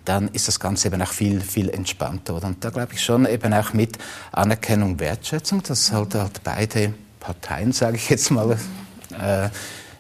dann 0.06 0.30
ist 0.30 0.48
das 0.48 0.60
Ganze 0.60 0.88
eben 0.88 1.02
auch 1.02 1.12
viel, 1.12 1.42
viel 1.42 1.70
entspannter. 1.70 2.36
Und 2.36 2.64
da 2.64 2.70
glaube 2.70 2.94
ich 2.94 3.04
schon 3.04 3.26
eben 3.26 3.54
auch 3.54 3.74
mit 3.74 3.98
Anerkennung, 4.32 5.00
Wertschätzung, 5.00 5.64
dass 5.64 5.92
halt, 5.92 6.16
halt 6.16 6.44
beide 6.44 6.94
Parteien, 7.20 7.74
sage 7.74 7.98
ich 7.98 8.10
jetzt 8.10 8.32
mal, 8.32 8.58
äh, 9.20 9.50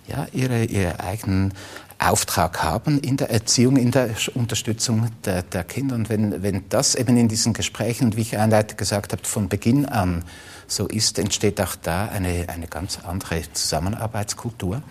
ja, 0.07 0.25
ihre, 0.31 0.63
ihre 0.63 0.99
eigenen 1.01 1.53
Auftrag 1.99 2.61
haben 2.63 2.99
in 2.99 3.17
der 3.17 3.31
Erziehung, 3.31 3.75
in 3.77 3.91
der 3.91 4.09
Unterstützung 4.35 5.09
der, 5.25 5.41
der 5.41 5.63
Kinder. 5.63 5.95
Und 5.95 6.09
wenn, 6.09 6.43
wenn 6.43 6.69
das 6.69 6.95
eben 6.95 7.17
in 7.17 7.27
diesen 7.27 7.53
Gesprächen, 7.53 8.05
und 8.05 8.17
wie 8.17 8.21
ich 8.21 8.37
einleitend 8.37 8.77
gesagt 8.77 9.13
habe, 9.13 9.23
von 9.23 9.49
Beginn 9.49 9.85
an 9.85 10.23
so 10.67 10.87
ist, 10.87 11.17
entsteht 11.17 11.59
auch 11.61 11.75
da 11.75 12.07
eine, 12.07 12.49
eine 12.49 12.67
ganz 12.67 12.99
andere 13.03 13.41
Zusammenarbeitskultur. 13.53 14.77
Mhm. 14.77 14.83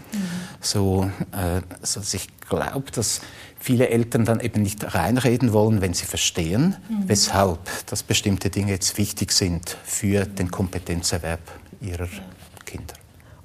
So, 0.60 1.10
äh, 1.32 1.60
so 1.82 2.00
dass 2.00 2.14
ich 2.14 2.28
glaube, 2.48 2.90
dass 2.90 3.20
viele 3.58 3.88
Eltern 3.88 4.24
dann 4.24 4.40
eben 4.40 4.62
nicht 4.62 4.94
reinreden 4.94 5.52
wollen, 5.52 5.80
wenn 5.80 5.94
sie 5.94 6.06
verstehen, 6.06 6.76
mhm. 6.88 7.08
weshalb 7.08 7.60
dass 7.86 8.02
bestimmte 8.02 8.50
Dinge 8.50 8.72
jetzt 8.72 8.98
wichtig 8.98 9.32
sind 9.32 9.76
für 9.84 10.24
den 10.24 10.50
Kompetenzerwerb 10.50 11.40
ihrer 11.80 12.08
Kinder 12.64 12.94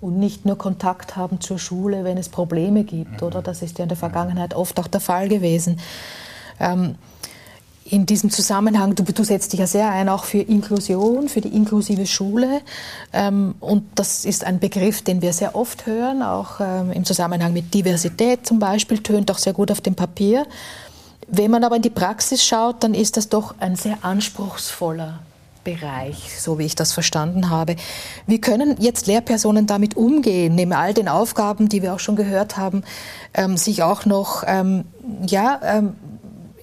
und 0.01 0.17
nicht 0.17 0.45
nur 0.45 0.57
Kontakt 0.57 1.15
haben 1.15 1.39
zur 1.39 1.59
Schule, 1.59 2.03
wenn 2.03 2.17
es 2.17 2.27
Probleme 2.27 2.83
gibt, 2.83 3.21
mhm. 3.21 3.27
oder? 3.27 3.41
Das 3.41 3.61
ist 3.61 3.77
ja 3.77 3.83
in 3.83 3.89
der 3.89 3.97
Vergangenheit 3.97 4.55
oft 4.55 4.79
auch 4.79 4.87
der 4.87 4.99
Fall 4.99 5.29
gewesen. 5.29 5.79
Ähm, 6.59 6.95
in 7.85 8.05
diesem 8.05 8.29
Zusammenhang, 8.29 8.95
du, 8.95 9.03
du, 9.03 9.23
setzt 9.23 9.53
dich 9.53 9.59
ja 9.59 9.67
sehr 9.67 9.89
ein 9.89 10.07
auch 10.07 10.23
für 10.23 10.39
Inklusion, 10.39 11.29
für 11.29 11.41
die 11.41 11.49
inklusive 11.49 12.05
Schule. 12.07 12.61
Ähm, 13.11 13.55
und 13.59 13.83
das 13.95 14.25
ist 14.25 14.43
ein 14.43 14.59
Begriff, 14.59 15.01
den 15.01 15.21
wir 15.21 15.33
sehr 15.33 15.55
oft 15.55 15.85
hören, 15.85 16.23
auch 16.23 16.59
ähm, 16.59 16.91
im 16.91 17.05
Zusammenhang 17.05 17.53
mit 17.53 17.73
Diversität 17.73 18.45
zum 18.45 18.59
Beispiel, 18.59 18.99
tönt 18.99 19.29
auch 19.29 19.37
sehr 19.37 19.53
gut 19.53 19.71
auf 19.71 19.81
dem 19.81 19.95
Papier. 19.95 20.45
Wenn 21.27 21.51
man 21.51 21.63
aber 21.63 21.75
in 21.75 21.81
die 21.81 21.89
Praxis 21.89 22.43
schaut, 22.43 22.83
dann 22.83 22.93
ist 22.93 23.17
das 23.17 23.29
doch 23.29 23.55
ein 23.59 23.75
sehr 23.75 23.97
anspruchsvoller 24.03 25.19
Bereich, 25.63 26.39
so 26.39 26.59
wie 26.59 26.65
ich 26.65 26.75
das 26.75 26.91
verstanden 26.91 27.49
habe. 27.49 27.75
Wie 28.27 28.41
können 28.41 28.75
jetzt 28.79 29.07
Lehrpersonen 29.07 29.67
damit 29.67 29.95
umgehen, 29.95 30.55
neben 30.55 30.73
all 30.73 30.93
den 30.93 31.07
Aufgaben, 31.07 31.69
die 31.69 31.81
wir 31.81 31.93
auch 31.93 31.99
schon 31.99 32.15
gehört 32.15 32.57
haben, 32.57 32.83
ähm, 33.33 33.57
sich 33.57 33.83
auch 33.83 34.05
noch 34.05 34.43
ähm, 34.47 34.85
ja, 35.27 35.59
ähm, 35.63 35.95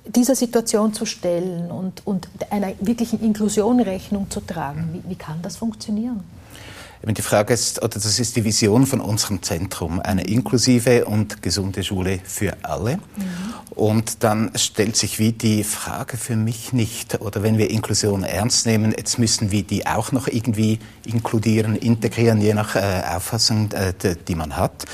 dieser 0.07 0.35
Situation 0.35 0.95
zu 0.95 1.05
stellen 1.05 1.71
und, 1.71 2.07
und 2.07 2.29
einer 2.51 2.73
wirklichen 2.81 3.21
Inklusion 3.23 3.81
Rechnung 3.81 4.31
zu 4.31 4.41
tragen? 4.41 4.89
Wie, 4.93 5.11
wie 5.11 5.17
kann 5.17 5.41
das 5.43 5.57
funktionieren? 5.57 6.25
Die 7.03 7.23
Frage 7.23 7.55
ist, 7.55 7.79
oder 7.79 7.95
das 7.95 8.19
ist 8.19 8.37
die 8.37 8.45
Vision 8.45 8.85
von 8.85 9.01
unserem 9.01 9.43
Zentrum, 9.43 10.01
eine 10.01 10.25
inklusive 10.25 11.05
und 11.05 11.43
gesunde 11.43 11.85
Schule 11.85 12.19
für 12.25 12.57
alle. 12.63 12.97
Mhm. 12.97 13.01
Und 13.71 14.25
dann 14.25 14.51
stellt 14.57 14.97
sich 14.97 15.21
wie 15.21 15.33
die 15.33 15.63
Frage 15.63 16.17
für 16.17 16.35
mich 16.35 16.73
nicht, 16.73 17.21
oder 17.21 17.45
wenn 17.45 17.57
wir 17.57 17.71
Inklusion 17.71 18.25
ernst 18.25 18.67
nehmen, 18.67 18.93
jetzt 18.97 19.19
müssen 19.19 19.53
wir 19.53 19.63
die 19.63 19.87
auch 19.87 20.11
noch 20.11 20.27
irgendwie 20.27 20.81
inkludieren, 21.07 21.77
integrieren, 21.77 22.41
je 22.41 22.55
nach 22.55 22.75
äh, 22.75 23.03
Auffassung, 23.15 23.71
äh, 23.73 23.95
die 24.27 24.35
man 24.35 24.57
hat. 24.57 24.85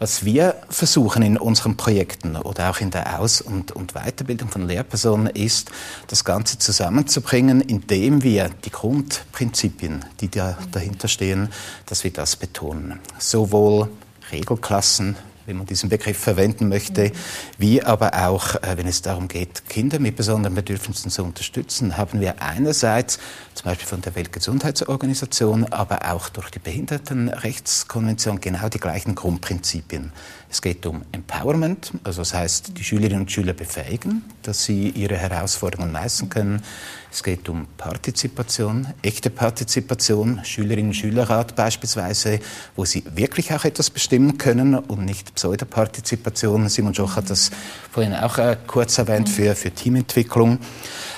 Was 0.00 0.24
wir 0.24 0.54
versuchen 0.70 1.22
in 1.22 1.36
unseren 1.36 1.76
Projekten 1.76 2.34
oder 2.36 2.70
auch 2.70 2.80
in 2.80 2.90
der 2.90 3.20
Aus- 3.20 3.42
und, 3.42 3.70
und 3.72 3.92
Weiterbildung 3.92 4.48
von 4.48 4.66
Lehrpersonen 4.66 5.26
ist, 5.26 5.70
das 6.06 6.24
Ganze 6.24 6.58
zusammenzubringen, 6.58 7.60
indem 7.60 8.22
wir 8.22 8.48
die 8.64 8.70
Grundprinzipien, 8.70 10.06
die 10.22 10.30
da 10.30 10.56
dahinter 10.72 11.06
stehen, 11.06 11.50
dass 11.84 12.02
wir 12.02 12.14
das 12.14 12.36
betonen. 12.36 12.98
Sowohl 13.18 13.90
Regelklassen, 14.32 15.16
wenn 15.50 15.56
man 15.56 15.66
diesen 15.66 15.88
Begriff 15.88 16.16
verwenden 16.16 16.68
möchte, 16.68 17.10
wie 17.58 17.82
aber 17.82 18.28
auch, 18.28 18.54
äh, 18.62 18.76
wenn 18.76 18.86
es 18.86 19.02
darum 19.02 19.26
geht, 19.26 19.68
Kinder 19.68 19.98
mit 19.98 20.14
besonderen 20.14 20.54
Bedürfnissen 20.54 21.10
zu 21.10 21.24
unterstützen, 21.24 21.96
haben 21.96 22.20
wir 22.20 22.40
einerseits 22.40 23.18
zum 23.54 23.64
Beispiel 23.64 23.88
von 23.88 24.00
der 24.00 24.14
Weltgesundheitsorganisation, 24.14 25.64
aber 25.72 26.12
auch 26.12 26.28
durch 26.28 26.50
die 26.50 26.60
Behindertenrechtskonvention 26.60 28.40
genau 28.40 28.68
die 28.68 28.78
gleichen 28.78 29.16
Grundprinzipien. 29.16 30.12
Es 30.48 30.62
geht 30.62 30.86
um 30.86 31.02
Empowerment, 31.10 31.92
also 32.04 32.22
das 32.22 32.32
heißt, 32.32 32.78
die 32.78 32.84
Schülerinnen 32.84 33.22
und 33.22 33.32
Schüler 33.32 33.52
befähigen, 33.52 34.24
dass 34.42 34.64
sie 34.64 34.88
ihre 34.90 35.16
Herausforderungen 35.16 35.90
meistern 35.90 36.28
können. 36.28 36.62
Es 37.12 37.24
geht 37.24 37.48
um 37.48 37.66
Partizipation, 37.76 38.86
echte 39.02 39.30
Partizipation, 39.30 40.40
Schülerinnen 40.44 40.90
und 40.90 40.94
Schülerrat 40.94 41.56
beispielsweise, 41.56 42.38
wo 42.76 42.84
sie 42.84 43.02
wirklich 43.14 43.52
auch 43.52 43.64
etwas 43.64 43.90
bestimmen 43.90 44.38
können 44.38 44.76
und 44.76 45.04
nicht 45.04 45.34
Pseudopartizipation. 45.34 46.68
Simon 46.68 46.94
Schoch 46.94 47.16
hat 47.16 47.28
das 47.28 47.50
vorhin 47.90 48.14
auch 48.14 48.38
äh, 48.38 48.56
kurz 48.66 48.98
erwähnt 48.98 49.28
für, 49.28 49.56
für 49.56 49.72
Teamentwicklung. 49.72 50.58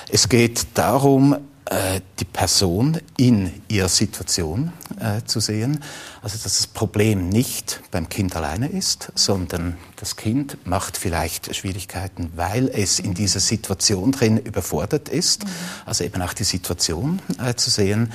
Es 0.09 0.29
geht 0.29 0.65
darum, 0.73 1.37
die 2.19 2.25
Person 2.25 2.99
in 3.17 3.61
ihrer 3.69 3.87
Situation 3.87 4.73
äh, 4.99 5.21
zu 5.25 5.39
sehen. 5.39 5.79
Also 6.21 6.35
dass 6.35 6.57
das 6.57 6.67
Problem 6.67 7.29
nicht 7.29 7.81
beim 7.91 8.09
Kind 8.09 8.35
alleine 8.35 8.67
ist, 8.67 9.11
sondern 9.15 9.77
das 9.95 10.15
Kind 10.15 10.57
macht 10.65 10.97
vielleicht 10.97 11.55
Schwierigkeiten, 11.55 12.31
weil 12.35 12.67
es 12.67 12.99
in 12.99 13.13
dieser 13.13 13.39
Situation 13.39 14.11
drin 14.11 14.37
überfordert 14.37 15.09
ist. 15.09 15.45
Mhm. 15.45 15.49
Also 15.85 16.03
eben 16.03 16.21
auch 16.21 16.33
die 16.33 16.43
Situation 16.43 17.19
äh, 17.39 17.55
zu 17.55 17.69
sehen 17.69 18.11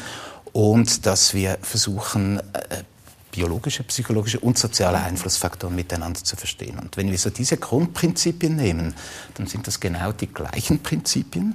und 0.53 1.07
dass 1.07 1.35
wir 1.35 1.59
versuchen, 1.63 2.39
äh, 2.39 2.83
biologische, 3.31 3.85
psychologische 3.85 4.41
und 4.41 4.59
soziale 4.59 4.99
Einflussfaktoren 4.99 5.75
miteinander 5.75 6.23
zu 6.23 6.37
verstehen. 6.37 6.79
Und 6.79 6.97
wenn 6.97 7.11
wir 7.11 7.19
so 7.19 7.31
diese 7.31 7.57
Grundprinzipien 7.57 8.57
nehmen, 8.57 8.95
dann 9.35 9.47
sind 9.47 9.67
das 9.67 9.81
genau 9.81 10.13
die 10.13 10.27
gleichen 10.27 10.83
Prinzipien, 10.83 11.55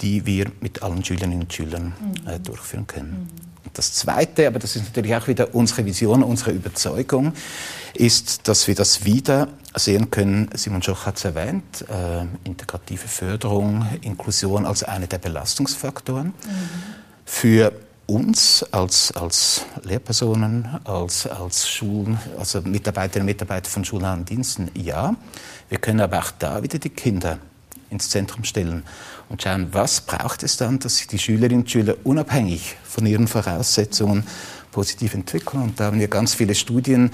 die 0.00 0.26
wir 0.26 0.50
mit 0.60 0.82
allen 0.82 1.04
Schülerinnen 1.04 1.42
und 1.42 1.52
Schülern 1.52 1.92
äh, 2.26 2.38
durchführen 2.40 2.86
können. 2.86 3.28
Und 3.64 3.78
das 3.78 3.94
Zweite, 3.94 4.46
aber 4.46 4.58
das 4.58 4.76
ist 4.76 4.84
natürlich 4.84 5.14
auch 5.14 5.26
wieder 5.26 5.54
unsere 5.54 5.84
Vision, 5.84 6.22
unsere 6.22 6.50
Überzeugung, 6.50 7.32
ist, 7.94 8.48
dass 8.48 8.66
wir 8.68 8.74
das 8.74 9.04
wieder 9.04 9.48
sehen 9.74 10.10
können, 10.10 10.50
Simon 10.54 10.82
Schoch 10.82 11.06
hat 11.06 11.16
es 11.16 11.24
erwähnt, 11.24 11.84
äh, 11.88 12.24
integrative 12.44 13.08
Förderung, 13.08 13.86
Inklusion 14.02 14.66
als 14.66 14.82
eine 14.82 15.06
der 15.06 15.18
Belastungsfaktoren. 15.18 16.26
Mhm. 16.26 16.32
Für 17.24 17.72
uns 18.06 18.64
als, 18.70 19.12
als 19.12 19.64
Lehrpersonen, 19.82 20.68
als, 20.84 21.26
als 21.26 21.68
Schulen, 21.68 22.18
also 22.38 22.60
Mitarbeiterinnen 22.60 23.22
und 23.22 23.34
Mitarbeiter 23.34 23.70
von 23.70 23.84
schulnahen 23.84 24.24
Diensten, 24.24 24.70
ja. 24.74 25.14
Wir 25.68 25.78
können 25.78 26.00
aber 26.00 26.18
auch 26.18 26.30
da 26.38 26.62
wieder 26.62 26.78
die 26.78 26.90
Kinder 26.90 27.38
ins 27.94 28.10
Zentrum 28.10 28.44
stellen 28.44 28.82
und 29.28 29.42
schauen, 29.42 29.68
was 29.72 30.02
braucht 30.02 30.42
es 30.42 30.56
dann, 30.56 30.78
dass 30.78 30.96
sich 30.98 31.06
die 31.06 31.18
Schülerinnen 31.18 31.62
und 31.62 31.70
Schüler 31.70 31.96
unabhängig 32.04 32.76
von 32.84 33.06
ihren 33.06 33.26
Voraussetzungen 33.26 34.26
positiv 34.70 35.14
entwickeln. 35.14 35.62
Und 35.62 35.80
da 35.80 35.84
haben 35.84 36.00
wir 36.00 36.08
ganz 36.08 36.34
viele 36.34 36.54
Studien, 36.54 37.10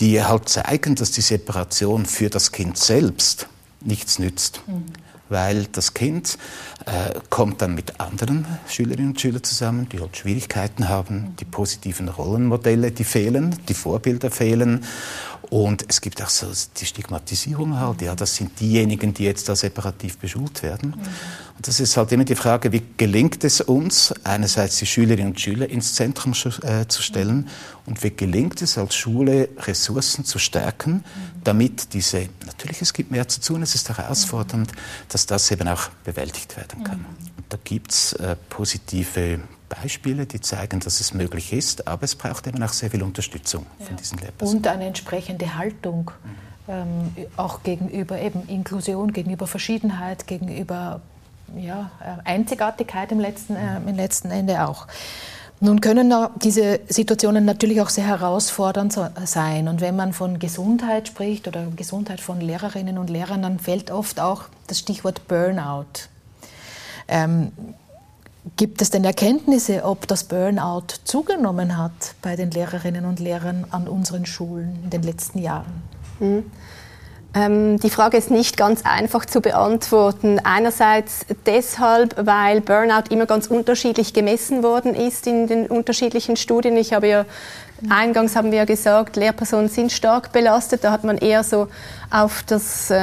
die 0.00 0.22
halt 0.22 0.48
zeigen, 0.48 0.96
dass 0.96 1.12
die 1.12 1.22
Separation 1.22 2.04
für 2.04 2.28
das 2.28 2.52
Kind 2.52 2.76
selbst 2.76 3.48
nichts 3.80 4.18
nützt. 4.18 4.60
Mhm 4.66 5.03
weil 5.34 5.66
das 5.72 5.94
Kind 5.94 6.38
äh, 6.86 7.18
kommt 7.28 7.60
dann 7.60 7.74
mit 7.74 8.00
anderen 8.00 8.46
Schülerinnen 8.68 9.10
und 9.10 9.20
Schülern 9.20 9.42
zusammen, 9.42 9.88
die 9.90 10.00
halt 10.00 10.16
Schwierigkeiten 10.16 10.88
haben, 10.88 11.34
die 11.40 11.44
positiven 11.44 12.08
Rollenmodelle, 12.08 12.92
die 12.92 13.02
fehlen, 13.02 13.56
die 13.68 13.74
Vorbilder 13.74 14.30
fehlen 14.30 14.84
und 15.50 15.84
es 15.88 16.00
gibt 16.00 16.22
auch 16.22 16.28
so 16.28 16.46
die 16.76 16.86
Stigmatisierung 16.86 17.78
halt, 17.78 18.02
ja, 18.02 18.14
das 18.14 18.34
sind 18.34 18.58
diejenigen, 18.58 19.12
die 19.12 19.24
jetzt 19.24 19.48
da 19.48 19.54
separativ 19.54 20.18
beschult 20.18 20.62
werden. 20.62 20.90
Mhm. 20.90 21.02
Und 21.56 21.68
das 21.68 21.80
ist 21.80 21.96
halt 21.96 22.10
immer 22.12 22.24
die 22.24 22.34
Frage, 22.34 22.72
wie 22.72 22.82
gelingt 22.96 23.44
es 23.44 23.60
uns, 23.60 24.12
einerseits 24.24 24.78
die 24.78 24.86
Schülerinnen 24.86 25.32
und 25.32 25.40
Schüler 25.40 25.68
ins 25.68 25.94
Zentrum 25.94 26.32
äh, 26.32 26.86
zu 26.88 27.02
stellen 27.02 27.48
und 27.86 28.02
wie 28.02 28.10
gelingt 28.10 28.62
es 28.62 28.78
als 28.78 28.96
Schule, 28.96 29.48
Ressourcen 29.58 30.24
zu 30.24 30.38
stärken, 30.38 30.92
mhm. 30.92 31.33
Damit 31.44 31.92
diese, 31.92 32.28
natürlich 32.46 32.82
es 32.82 32.92
gibt 32.92 33.10
mehr 33.10 33.28
zu 33.28 33.40
tun, 33.40 33.62
es 33.62 33.74
ist 33.74 33.88
herausfordernd, 33.88 34.72
dass 35.08 35.26
das 35.26 35.50
eben 35.50 35.68
auch 35.68 35.88
bewältigt 36.04 36.56
werden 36.56 36.82
kann. 36.84 36.98
Mhm. 36.98 37.36
Und 37.36 37.44
da 37.48 37.58
gibt 37.62 37.92
es 37.92 38.12
äh, 38.14 38.36
positive 38.48 39.40
Beispiele, 39.68 40.26
die 40.26 40.40
zeigen, 40.40 40.80
dass 40.80 41.00
es 41.00 41.14
möglich 41.14 41.52
ist, 41.52 41.86
aber 41.86 42.04
es 42.04 42.14
braucht 42.14 42.46
eben 42.46 42.62
auch 42.62 42.72
sehr 42.72 42.90
viel 42.90 43.02
Unterstützung 43.02 43.66
ja. 43.78 43.86
von 43.86 43.96
diesen 43.96 44.18
Lehrpersonen. 44.18 44.58
Und 44.58 44.66
eine 44.66 44.86
entsprechende 44.86 45.56
Haltung, 45.56 46.10
ähm, 46.68 47.14
auch 47.36 47.62
gegenüber 47.62 48.18
eben 48.18 48.46
Inklusion, 48.48 49.12
gegenüber 49.12 49.46
Verschiedenheit, 49.46 50.26
gegenüber 50.26 51.00
ja, 51.56 51.90
Einzigartigkeit 52.24 53.12
im 53.12 53.20
letzten, 53.20 53.56
äh, 53.56 53.76
im 53.76 53.96
letzten 53.96 54.30
Ende 54.30 54.66
auch. 54.66 54.86
Nun 55.64 55.80
können 55.80 56.12
diese 56.42 56.80
Situationen 56.90 57.46
natürlich 57.46 57.80
auch 57.80 57.88
sehr 57.88 58.06
herausfordernd 58.06 58.98
sein. 59.24 59.66
Und 59.66 59.80
wenn 59.80 59.96
man 59.96 60.12
von 60.12 60.38
Gesundheit 60.38 61.08
spricht 61.08 61.48
oder 61.48 61.68
Gesundheit 61.74 62.20
von 62.20 62.42
Lehrerinnen 62.42 62.98
und 62.98 63.08
Lehrern, 63.08 63.40
dann 63.40 63.58
fällt 63.58 63.90
oft 63.90 64.20
auch 64.20 64.42
das 64.66 64.78
Stichwort 64.78 65.26
Burnout. 65.26 66.10
Ähm, 67.08 67.52
Gibt 68.58 68.82
es 68.82 68.90
denn 68.90 69.06
Erkenntnisse, 69.06 69.84
ob 69.84 70.06
das 70.06 70.24
Burnout 70.24 70.98
zugenommen 71.04 71.78
hat 71.78 72.14
bei 72.20 72.36
den 72.36 72.50
Lehrerinnen 72.50 73.06
und 73.06 73.18
Lehrern 73.18 73.64
an 73.70 73.88
unseren 73.88 74.26
Schulen 74.26 74.80
in 74.84 74.90
den 74.90 75.02
letzten 75.02 75.38
Jahren? 75.38 75.82
Mhm. 76.20 76.44
Ähm, 77.34 77.80
die 77.80 77.90
Frage 77.90 78.16
ist 78.16 78.30
nicht 78.30 78.56
ganz 78.56 78.82
einfach 78.84 79.24
zu 79.24 79.40
beantworten. 79.40 80.40
Einerseits 80.44 81.26
deshalb, 81.46 82.14
weil 82.24 82.60
Burnout 82.60 83.10
immer 83.10 83.26
ganz 83.26 83.48
unterschiedlich 83.48 84.12
gemessen 84.12 84.62
worden 84.62 84.94
ist 84.94 85.26
in 85.26 85.48
den 85.48 85.66
unterschiedlichen 85.66 86.36
Studien. 86.36 86.76
Ich 86.76 86.92
habe 86.92 87.08
ja 87.08 87.24
Eingangs 87.90 88.36
haben 88.36 88.50
wir 88.50 88.58
ja 88.58 88.64
gesagt, 88.64 89.16
Lehrpersonen 89.16 89.68
sind 89.68 89.92
stark 89.92 90.32
belastet. 90.32 90.84
Da 90.84 90.92
hat 90.92 91.04
man 91.04 91.18
eher 91.18 91.42
so 91.42 91.68
auf, 92.10 92.42
das, 92.44 92.90
äh, 92.90 92.94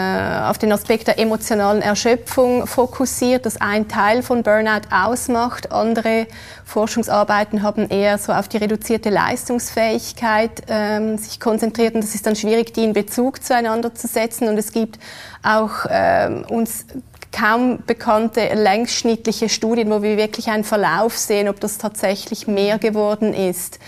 auf 0.44 0.58
den 0.58 0.72
Aspekt 0.72 1.08
der 1.08 1.20
emotionalen 1.20 1.82
Erschöpfung 1.82 2.68
fokussiert, 2.68 3.46
das 3.46 3.60
ein 3.60 3.88
Teil 3.88 4.24
von 4.24 4.44
Burnout 4.44 4.88
ausmacht. 4.90 5.72
Andere 5.72 6.28
Forschungsarbeiten 6.66 7.64
haben 7.64 7.90
eher 7.90 8.18
so 8.18 8.32
auf 8.32 8.48
die 8.48 8.58
reduzierte 8.58 9.10
Leistungsfähigkeit 9.10 10.64
ähm, 10.68 11.18
sich 11.18 11.40
konzentriert. 11.40 11.96
Und 11.96 12.04
das 12.04 12.16
ist 12.16 12.26
dann 12.26 12.36
schwierig, 12.36 12.74
die 12.74 12.84
in 12.84 12.94
Bezug 12.94 13.44
zueinander 13.44 13.94
zu 13.94 14.08
setzen. 14.08 14.48
Und 14.48 14.58
es 14.58 14.72
gibt 14.72 15.00
auch 15.44 15.86
ähm, 15.90 16.46
uns 16.50 16.86
kaum 17.32 17.80
bekannte 17.86 18.54
längsschnittliche 18.54 19.50
Studien, 19.50 19.90
wo 19.90 20.02
wir 20.02 20.18
wirklich 20.18 20.50
einen 20.50 20.64
Verlauf 20.64 21.18
sehen, 21.18 21.48
ob 21.48 21.60
das 21.60 21.78
tatsächlich 21.78 22.48
mehr 22.48 22.78
geworden 22.78 23.34
ist. 23.34 23.80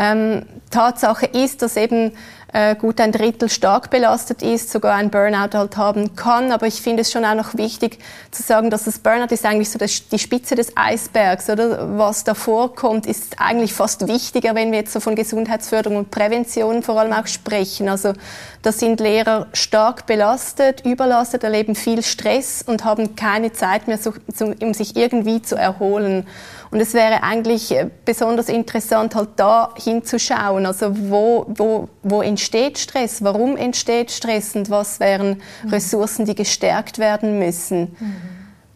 Ähm, 0.00 0.46
Tatsache 0.70 1.26
ist, 1.26 1.60
dass 1.60 1.76
eben 1.76 2.12
äh, 2.52 2.74
gut 2.74 3.00
ein 3.00 3.12
Drittel 3.12 3.50
stark 3.50 3.90
belastet 3.90 4.42
ist, 4.42 4.72
sogar 4.72 4.94
ein 4.94 5.10
Burnout 5.10 5.56
halt 5.56 5.76
haben 5.76 6.16
kann. 6.16 6.52
Aber 6.52 6.66
ich 6.66 6.80
finde 6.80 7.02
es 7.02 7.12
schon 7.12 7.24
auch 7.24 7.34
noch 7.34 7.54
wichtig 7.56 7.98
zu 8.30 8.42
sagen, 8.42 8.70
dass 8.70 8.84
das 8.84 8.98
Burnout 8.98 9.32
ist 9.32 9.44
eigentlich 9.44 9.68
so 9.68 9.78
das, 9.78 10.08
die 10.08 10.18
Spitze 10.18 10.54
des 10.54 10.76
Eisbergs, 10.76 11.50
oder? 11.50 11.98
Was 11.98 12.24
davor 12.24 12.74
kommt, 12.74 13.06
ist 13.06 13.40
eigentlich 13.40 13.74
fast 13.74 14.08
wichtiger, 14.08 14.54
wenn 14.54 14.72
wir 14.72 14.78
jetzt 14.78 14.92
so 14.92 15.00
von 15.00 15.16
Gesundheitsförderung 15.16 15.98
und 15.98 16.10
Prävention 16.10 16.82
vor 16.82 16.98
allem 16.98 17.12
auch 17.12 17.26
sprechen. 17.26 17.88
Also 17.88 18.14
da 18.62 18.72
sind 18.72 19.00
Lehrer 19.00 19.48
stark 19.52 20.06
belastet, 20.06 20.84
überlastet, 20.86 21.44
erleben 21.44 21.74
viel 21.74 22.02
Stress 22.02 22.64
und 22.66 22.84
haben 22.84 23.16
keine 23.16 23.52
Zeit 23.52 23.86
mehr, 23.86 23.98
so, 23.98 24.14
so, 24.34 24.54
um 24.60 24.72
sich 24.72 24.96
irgendwie 24.96 25.42
zu 25.42 25.56
erholen. 25.56 26.26
Und 26.70 26.80
es 26.80 26.94
wäre 26.94 27.22
eigentlich 27.22 27.72
äh, 27.72 27.90
besonders 28.04 28.48
interessant, 28.48 29.14
halt 29.14 29.30
da 29.36 29.74
hinzuschauen. 29.76 30.66
Also 30.66 30.96
wo, 31.10 31.46
wo, 31.48 31.88
wo 32.02 32.22
entsteht 32.22 32.78
Stress? 32.78 33.22
Warum 33.24 33.56
entsteht 33.56 34.10
Stress? 34.12 34.54
Und 34.54 34.70
was 34.70 35.00
wären 35.00 35.42
mhm. 35.64 35.70
Ressourcen, 35.70 36.24
die 36.26 36.34
gestärkt 36.34 36.98
werden 36.98 37.38
müssen? 37.38 37.96
Mhm. 37.98 38.16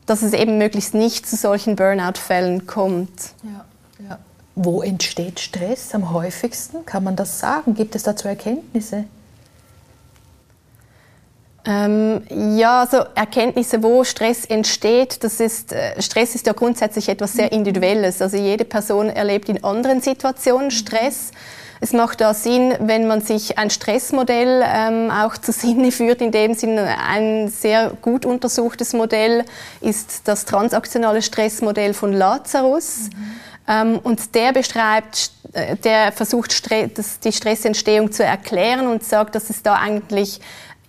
Dass 0.07 0.22
es 0.22 0.33
eben 0.33 0.59
möglichst 0.59 0.94
nicht 0.94 1.26
zu 1.26 1.37
solchen 1.37 1.76
Burnout-Fällen 1.76 2.66
kommt. 2.66 3.33
Ja, 3.42 3.64
ja. 4.09 4.18
Wo 4.57 4.83
entsteht 4.83 5.40
Stress 5.40 5.94
am 5.94 6.12
häufigsten? 6.12 6.85
Kann 6.85 7.04
man 7.04 7.16
das 7.16 7.38
sagen? 7.38 7.74
Gibt 7.74 7.94
es 7.94 8.02
dazu 8.02 8.28
Erkenntnisse? 8.28 9.04
Ähm, 11.66 12.22
ja, 12.59 12.81
also 12.81 12.98
Erkenntnisse, 13.14 13.83
wo 13.83 14.05
Stress 14.05 14.44
entsteht, 14.44 15.24
das 15.24 15.40
ist, 15.40 15.72
äh, 15.72 16.00
Stress 16.03 16.35
ist 16.35 16.46
ja 16.46 16.53
grundsätzlich 16.53 17.09
etwas 17.09 17.33
sehr 17.33 17.53
Individuelles. 17.53 18.20
Also 18.20 18.37
jede 18.37 18.64
Person 18.64 19.09
erlebt 19.09 19.48
in 19.48 19.64
anderen 19.64 20.03
Situationen 20.03 20.70
Stress. 20.70 21.31
Es 21.81 21.92
macht 21.92 22.20
da 22.20 22.35
Sinn, 22.35 22.74
wenn 22.81 23.07
man 23.07 23.20
sich 23.20 23.59
ein 23.59 23.70
Stressmodell 23.70 24.62
ähm, 24.66 25.11
auch 25.11 25.37
zu 25.38 25.53
Sinne 25.53 25.90
führt. 25.90 26.20
In 26.20 26.33
dem 26.33 26.55
Sinne 26.55 26.96
ein 27.07 27.48
sehr 27.48 27.90
gut 28.00 28.27
untersuchtes 28.27 28.92
Modell 28.92 29.44
ist 29.81 30.22
das 30.29 30.44
transaktionale 30.44 31.22
Stressmodell 31.22 31.94
von 31.94 32.12
Lazarus. 32.12 33.11
Mhm. 33.11 33.40
Ähm, 33.66 34.00
und 34.03 34.35
der 34.35 34.53
beschreibt, 34.53 35.31
äh, 35.53 35.77
der 35.77 36.12
versucht, 36.12 36.53
die 37.24 37.33
Stressentstehung 37.33 38.12
zu 38.12 38.22
erklären 38.22 38.87
und 38.87 39.03
sagt, 39.03 39.35
dass 39.35 39.48
es 39.50 39.62
da 39.62 39.74
eigentlich 39.74 40.40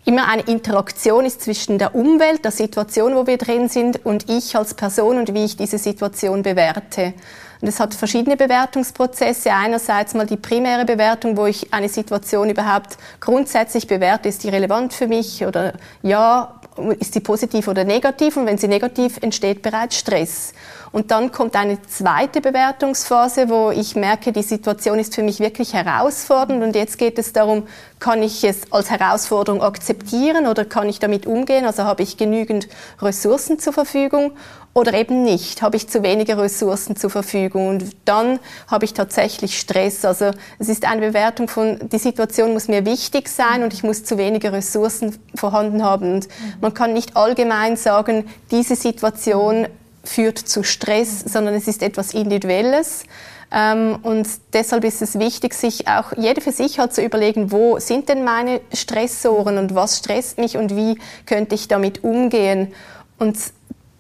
immer 0.05 0.27
eine 0.27 0.43
Interaktion 0.43 1.25
ist 1.25 1.41
zwischen 1.41 1.77
der 1.77 1.95
Umwelt, 1.95 2.45
der 2.45 2.51
Situation, 2.51 3.15
wo 3.15 3.27
wir 3.27 3.37
drin 3.37 3.67
sind, 3.67 4.05
und 4.05 4.29
ich 4.29 4.55
als 4.55 4.75
Person 4.75 5.17
und 5.17 5.33
wie 5.33 5.45
ich 5.45 5.57
diese 5.57 5.77
Situation 5.77 6.43
bewerte. 6.43 7.13
Und 7.61 7.67
es 7.67 7.79
hat 7.79 7.93
verschiedene 7.95 8.37
Bewertungsprozesse. 8.37 9.51
Einerseits 9.51 10.13
mal 10.13 10.27
die 10.27 10.37
primäre 10.37 10.85
Bewertung, 10.85 11.37
wo 11.37 11.45
ich 11.45 11.73
eine 11.73 11.89
Situation 11.89 12.49
überhaupt 12.49 12.97
grundsätzlich 13.19 13.87
bewerte, 13.87 14.29
ist 14.29 14.43
die 14.43 14.49
relevant 14.49 14.93
für 14.93 15.07
mich 15.07 15.45
oder 15.45 15.73
ja, 16.03 16.54
ist 16.99 17.13
sie 17.13 17.19
positiv 17.19 17.67
oder 17.67 17.83
negativ? 17.83 18.37
Und 18.37 18.45
wenn 18.45 18.57
sie 18.57 18.67
negativ, 18.67 19.17
entsteht 19.21 19.61
bereits 19.61 19.97
Stress. 19.97 20.53
Und 20.91 21.11
dann 21.11 21.31
kommt 21.31 21.55
eine 21.55 21.81
zweite 21.83 22.41
Bewertungsphase, 22.41 23.49
wo 23.49 23.71
ich 23.71 23.95
merke, 23.95 24.31
die 24.31 24.43
Situation 24.43 24.99
ist 24.99 25.15
für 25.15 25.23
mich 25.23 25.39
wirklich 25.39 25.73
herausfordernd. 25.73 26.63
Und 26.63 26.75
jetzt 26.75 26.97
geht 26.97 27.17
es 27.19 27.33
darum, 27.33 27.67
kann 27.99 28.23
ich 28.23 28.43
es 28.43 28.71
als 28.71 28.91
Herausforderung 28.91 29.61
akzeptieren 29.61 30.47
oder 30.47 30.65
kann 30.65 30.87
ich 30.89 30.99
damit 30.99 31.25
umgehen? 31.25 31.65
Also 31.65 31.83
habe 31.83 32.03
ich 32.03 32.17
genügend 32.17 32.67
Ressourcen 33.01 33.59
zur 33.59 33.73
Verfügung 33.73 34.31
oder 34.75 34.93
eben 34.93 35.23
nicht? 35.23 35.61
Habe 35.61 35.77
ich 35.77 35.87
zu 35.87 36.03
wenige 36.03 36.37
Ressourcen 36.37 36.97
zur 36.97 37.09
Verfügung? 37.09 37.69
Und 37.69 37.95
dann 38.03 38.39
habe 38.67 38.83
ich 38.83 38.93
tatsächlich 38.93 39.57
Stress. 39.57 40.03
Also 40.03 40.31
es 40.59 40.67
ist 40.67 40.85
eine 40.85 41.07
Bewertung 41.07 41.47
von, 41.47 41.79
die 41.91 41.97
Situation 41.97 42.51
muss 42.51 42.67
mir 42.67 42.85
wichtig 42.85 43.29
sein 43.29 43.63
und 43.63 43.73
ich 43.73 43.83
muss 43.83 44.03
zu 44.03 44.17
wenige 44.17 44.51
Ressourcen 44.51 45.17
vorhanden 45.33 45.81
haben. 45.81 46.15
Und 46.15 46.27
man 46.59 46.73
kann 46.73 46.91
nicht 46.91 47.15
allgemein 47.15 47.77
sagen, 47.77 48.25
diese 48.51 48.75
Situation 48.75 49.67
führt 50.03 50.37
zu 50.37 50.61
Stress, 50.61 51.21
sondern 51.21 51.55
es 51.55 51.69
ist 51.69 51.81
etwas 51.81 52.13
Individuelles. 52.13 53.05
Ähm, 53.53 53.99
und 54.03 54.27
deshalb 54.51 54.83
ist 54.83 55.01
es 55.01 55.17
wichtig, 55.17 55.53
sich 55.53 55.87
auch 55.87 56.11
jeder 56.17 56.41
für 56.41 56.51
sich 56.51 56.79
halt 56.79 56.93
zu 56.93 57.01
überlegen, 57.01 57.53
wo 57.53 57.79
sind 57.79 58.09
denn 58.09 58.25
meine 58.25 58.59
Stressoren 58.73 59.57
und 59.57 59.73
was 59.73 59.99
stresst 59.99 60.37
mich 60.37 60.57
und 60.57 60.75
wie 60.75 60.99
könnte 61.25 61.55
ich 61.55 61.69
damit 61.69 62.03
umgehen. 62.03 62.73
Und 63.17 63.37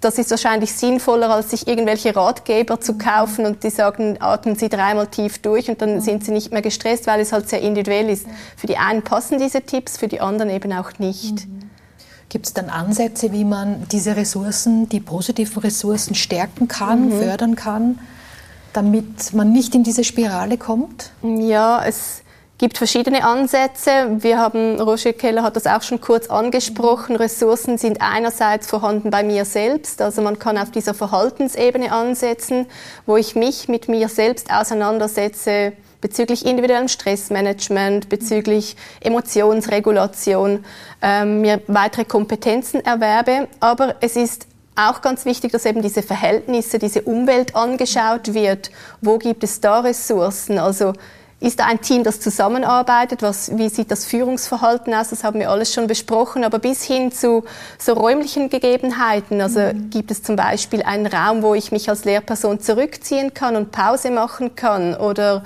das 0.05 0.19
ist 0.19 0.29
wahrscheinlich 0.29 0.71
sinnvoller, 0.71 1.31
als 1.31 1.49
sich 1.49 1.67
irgendwelche 1.67 2.15
Ratgeber 2.15 2.79
zu 2.79 2.93
kaufen 2.93 3.45
und 3.47 3.63
die 3.63 3.71
sagen, 3.71 4.17
atmen 4.19 4.55
Sie 4.55 4.69
dreimal 4.69 5.07
tief 5.07 5.39
durch 5.39 5.67
und 5.67 5.81
dann 5.81 5.99
sind 5.99 6.23
Sie 6.23 6.31
nicht 6.31 6.51
mehr 6.51 6.61
gestresst, 6.61 7.07
weil 7.07 7.19
es 7.19 7.31
halt 7.31 7.49
sehr 7.49 7.61
individuell 7.61 8.07
ist. 8.09 8.27
Für 8.55 8.67
die 8.67 8.77
einen 8.77 9.01
passen 9.01 9.39
diese 9.39 9.61
Tipps, 9.61 9.97
für 9.97 10.07
die 10.07 10.21
anderen 10.21 10.51
eben 10.51 10.71
auch 10.73 10.99
nicht. 10.99 11.47
Mhm. 11.47 11.71
Gibt 12.29 12.45
es 12.45 12.53
dann 12.53 12.69
Ansätze, 12.69 13.31
wie 13.31 13.45
man 13.45 13.87
diese 13.91 14.15
Ressourcen, 14.15 14.87
die 14.89 14.99
positiven 14.99 15.59
Ressourcen 15.63 16.13
stärken 16.13 16.67
kann, 16.67 17.07
mhm. 17.07 17.19
fördern 17.19 17.55
kann, 17.55 17.99
damit 18.73 19.33
man 19.33 19.51
nicht 19.51 19.73
in 19.73 19.83
diese 19.83 20.03
Spirale 20.03 20.59
kommt? 20.59 21.13
Ja, 21.23 21.83
es 21.83 22.21
gibt 22.57 22.77
verschiedene 22.77 23.23
Ansätze. 23.23 24.17
Wir 24.19 24.37
haben, 24.37 24.79
Roger 24.79 25.13
Keller 25.13 25.43
hat 25.43 25.55
das 25.55 25.67
auch 25.67 25.81
schon 25.81 25.99
kurz 25.99 26.27
angesprochen, 26.27 27.15
Ressourcen 27.15 27.77
sind 27.77 28.01
einerseits 28.01 28.67
vorhanden 28.67 29.09
bei 29.09 29.23
mir 29.23 29.45
selbst, 29.45 30.01
also 30.01 30.21
man 30.21 30.39
kann 30.39 30.57
auf 30.57 30.71
dieser 30.71 30.93
Verhaltensebene 30.93 31.91
ansetzen, 31.91 32.67
wo 33.05 33.17
ich 33.17 33.35
mich 33.35 33.67
mit 33.67 33.89
mir 33.89 34.07
selbst 34.07 34.51
auseinandersetze 34.51 35.73
bezüglich 36.01 36.45
individuellem 36.45 36.87
Stressmanagement, 36.87 38.09
bezüglich 38.09 38.75
Emotionsregulation, 39.01 40.63
ähm, 41.01 41.41
mir 41.41 41.61
weitere 41.65 42.05
Kompetenzen 42.05 42.85
erwerbe. 42.85 43.47
Aber 43.59 43.95
es 44.01 44.15
ist 44.15 44.45
auch 44.75 45.01
ganz 45.01 45.25
wichtig, 45.25 45.51
dass 45.51 45.65
eben 45.65 45.81
diese 45.81 46.03
Verhältnisse, 46.03 46.77
diese 46.77 47.01
Umwelt 47.01 47.55
angeschaut 47.55 48.35
wird. 48.35 48.69
Wo 49.01 49.17
gibt 49.17 49.43
es 49.43 49.61
da 49.61 49.79
Ressourcen? 49.79 50.59
Also 50.59 50.93
ist 51.45 51.59
da 51.59 51.65
ein 51.65 51.81
Team, 51.81 52.03
das 52.03 52.19
zusammenarbeitet? 52.19 53.21
Was, 53.21 53.57
wie 53.57 53.69
sieht 53.69 53.91
das 53.91 54.05
Führungsverhalten 54.05 54.93
aus? 54.93 55.09
Das 55.09 55.23
haben 55.23 55.39
wir 55.39 55.49
alles 55.49 55.73
schon 55.73 55.87
besprochen. 55.87 56.43
Aber 56.43 56.59
bis 56.59 56.83
hin 56.83 57.11
zu 57.11 57.43
so 57.77 57.93
räumlichen 57.93 58.49
Gegebenheiten. 58.49 59.41
Also 59.41 59.59
mhm. 59.59 59.89
gibt 59.89 60.11
es 60.11 60.23
zum 60.23 60.35
Beispiel 60.35 60.83
einen 60.83 61.05
Raum, 61.05 61.43
wo 61.43 61.53
ich 61.53 61.71
mich 61.71 61.89
als 61.89 62.05
Lehrperson 62.05 62.59
zurückziehen 62.59 63.33
kann 63.33 63.55
und 63.55 63.71
Pause 63.71 64.11
machen 64.11 64.55
kann? 64.55 64.95
Oder 64.95 65.43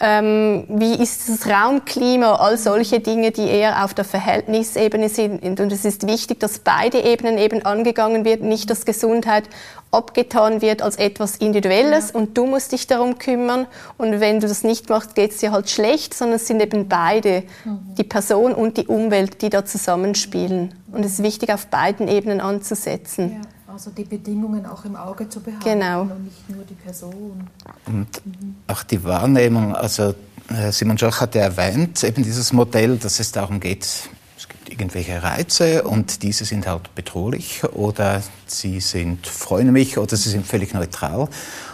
ähm, 0.00 0.64
wie 0.68 0.94
ist 0.94 1.28
das 1.28 1.46
Raumklima, 1.46 2.36
all 2.36 2.56
solche 2.56 3.00
Dinge, 3.00 3.32
die 3.32 3.46
eher 3.46 3.84
auf 3.84 3.92
der 3.92 4.06
Verhältnisebene 4.06 5.10
sind. 5.10 5.60
Und 5.60 5.72
es 5.72 5.84
ist 5.84 6.06
wichtig, 6.08 6.40
dass 6.40 6.60
beide 6.60 7.00
Ebenen 7.00 7.36
eben 7.36 7.66
angegangen 7.66 8.24
wird, 8.24 8.40
nicht 8.40 8.70
dass 8.70 8.86
Gesundheit 8.86 9.44
abgetan 9.90 10.62
wird 10.62 10.82
als 10.82 10.96
etwas 10.96 11.36
Individuelles 11.36 12.10
ja. 12.12 12.20
und 12.20 12.36
du 12.36 12.46
musst 12.46 12.72
dich 12.72 12.86
darum 12.86 13.18
kümmern 13.18 13.66
und 13.98 14.20
wenn 14.20 14.40
du 14.40 14.46
das 14.46 14.62
nicht 14.62 14.88
machst, 14.88 15.14
geht 15.14 15.32
es 15.32 15.38
dir 15.38 15.52
halt 15.52 15.68
schlecht, 15.68 16.14
sondern 16.14 16.36
es 16.36 16.46
sind 16.46 16.62
eben 16.62 16.88
beide, 16.88 17.42
mhm. 17.64 17.94
die 17.96 18.04
Person 18.04 18.54
und 18.54 18.76
die 18.76 18.86
Umwelt, 18.86 19.42
die 19.42 19.50
da 19.50 19.64
zusammenspielen. 19.64 20.74
Und 20.92 21.04
es 21.04 21.14
ist 21.14 21.22
wichtig, 21.22 21.52
auf 21.52 21.66
beiden 21.66 22.08
Ebenen 22.08 22.40
anzusetzen. 22.40 23.32
Ja. 23.32 23.40
Also 23.72 23.90
die 23.90 24.04
Bedingungen 24.04 24.66
auch 24.66 24.84
im 24.84 24.96
Auge 24.96 25.28
zu 25.28 25.40
behalten 25.40 25.64
genau. 25.64 26.02
und 26.02 26.24
nicht 26.24 26.50
nur 26.50 26.64
die 26.64 26.74
Person. 26.74 27.48
Und 27.86 28.26
mhm. 28.26 28.56
auch 28.66 28.82
die 28.82 29.02
Wahrnehmung, 29.04 29.76
also 29.76 30.14
äh, 30.48 30.72
Simon 30.72 30.98
Schoch 30.98 31.20
hat 31.20 31.36
ja 31.36 31.42
erwähnt, 31.42 32.02
eben 32.02 32.24
dieses 32.24 32.52
Modell, 32.52 32.96
dass 32.96 33.20
es 33.20 33.30
darum 33.30 33.60
geht, 33.60 33.86
irgendwelche 34.70 35.22
Reize 35.22 35.82
und 35.82 36.22
diese 36.22 36.44
sind 36.44 36.66
halt 36.66 36.94
bedrohlich 36.94 37.62
oder 37.64 38.22
sie 38.46 38.80
sind 38.80 39.26
freuen 39.26 39.72
mich 39.72 39.98
oder 39.98 40.16
sie 40.16 40.30
sind 40.30 40.46
völlig 40.46 40.74
neutral. 40.74 41.28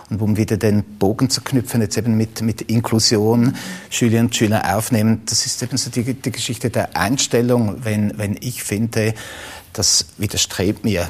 Und 0.09 0.23
um 0.23 0.37
wieder 0.37 0.57
den 0.57 0.85
Bogen 0.85 1.31
zu 1.31 1.41
knüpfen, 1.41 1.81
jetzt 1.81 1.99
eben 1.99 2.17
mit, 2.17 2.41
mit 2.41 2.63
Inklusion, 2.63 3.57
Schülerinnen 3.91 4.27
und 4.27 4.37
Schüler 4.37 4.77
aufnehmen, 4.77 5.23
das 5.27 5.47
ist 5.47 5.63
eben 5.63 5.77
so 5.77 5.91
die, 5.91 6.15
die 6.15 6.31
Geschichte 6.31 6.71
der 6.71 6.97
Einstellung, 6.97 7.85
wenn, 7.85 8.17
wenn 8.17 8.37
ich 8.41 8.63
finde, 8.63 9.15
das 9.79 10.07
widerstrebt 10.17 10.85
mir. 10.85 11.03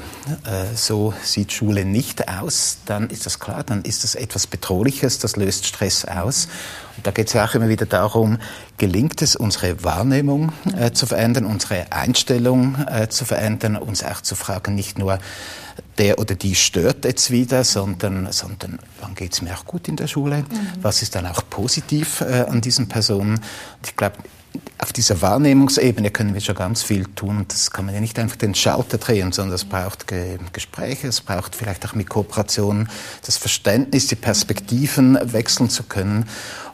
Äh, 0.45 0.75
so 0.75 1.15
sieht 1.23 1.53
Schule 1.53 1.85
nicht 1.85 2.29
aus. 2.29 2.79
Dann 2.87 3.09
ist 3.11 3.27
das 3.27 3.39
klar, 3.39 3.63
dann 3.65 3.83
ist 3.83 4.05
das 4.05 4.15
etwas 4.15 4.47
Bedrohliches, 4.47 5.19
das 5.19 5.37
löst 5.37 5.67
Stress 5.67 6.05
aus. 6.05 6.49
Und 6.97 7.07
da 7.07 7.11
geht 7.11 7.29
es 7.29 7.35
ja 7.35 7.47
auch 7.47 7.55
immer 7.55 7.69
wieder 7.69 7.87
darum, 7.87 8.39
gelingt 8.79 9.23
es, 9.23 9.37
unsere 9.37 9.85
Wahrnehmung 9.85 10.53
äh, 10.77 10.93
zu 10.93 11.07
verändern, 11.07 11.45
unsere 11.45 11.93
Einstellung 11.93 12.77
äh, 12.89 13.09
zu 13.09 13.25
verändern, 13.25 13.77
uns 13.77 14.03
auch 14.03 14.21
zu 14.21 14.35
fragen, 14.35 14.75
nicht 14.75 14.99
nur, 14.99 15.19
der 15.99 16.19
oder 16.19 16.35
die 16.35 16.55
stört 16.55 17.05
jetzt 17.05 17.31
wieder, 17.31 17.65
sondern, 17.65 18.33
sondern 18.33 18.79
wann 19.01 19.15
geht 19.15 19.33
es 19.33 19.43
mir 19.43 19.55
auch 19.55 19.65
gut 19.65 19.89
in 19.89 19.97
der 19.97 20.07
Schule? 20.07 20.39
Mhm. 20.39 20.45
Was 20.83 21.03
ist 21.03 21.15
dann 21.15 21.27
auch 21.27 21.43
positiv 21.49 22.21
äh, 22.23 22.47
an 22.49 22.61
diesen 22.61 22.89
Personen? 22.89 23.35
Und 23.37 23.87
ich 23.87 23.97
glaube, 23.97 24.17
auf 24.79 24.92
dieser 24.92 25.21
Wahrnehmungsebene 25.23 26.11
können 26.11 26.35
wir 26.35 26.40
schon 26.40 26.55
ganz 26.55 26.83
viel 26.83 27.05
tun. 27.14 27.45
Das 27.49 27.71
kann 27.71 27.87
man 27.87 27.95
ja 27.95 28.01
nicht 28.01 28.19
einfach 28.19 28.37
den 28.37 28.55
Schalter 28.55 28.99
drehen, 28.99 29.33
sondern 29.33 29.55
es 29.55 29.64
braucht 29.64 30.07
Ge 30.07 30.38
Gespräche, 30.53 31.09
es 31.09 31.21
braucht 31.21 31.55
vielleicht 31.55 31.87
auch 31.87 31.95
mit 31.95 32.09
Kooperation 32.09 32.88
das 33.25 33.37
Verständnis, 33.37 34.07
die 34.09 34.16
Perspektiven 34.16 35.19
wechseln 35.33 35.71
zu 35.71 35.83
können. 35.83 36.27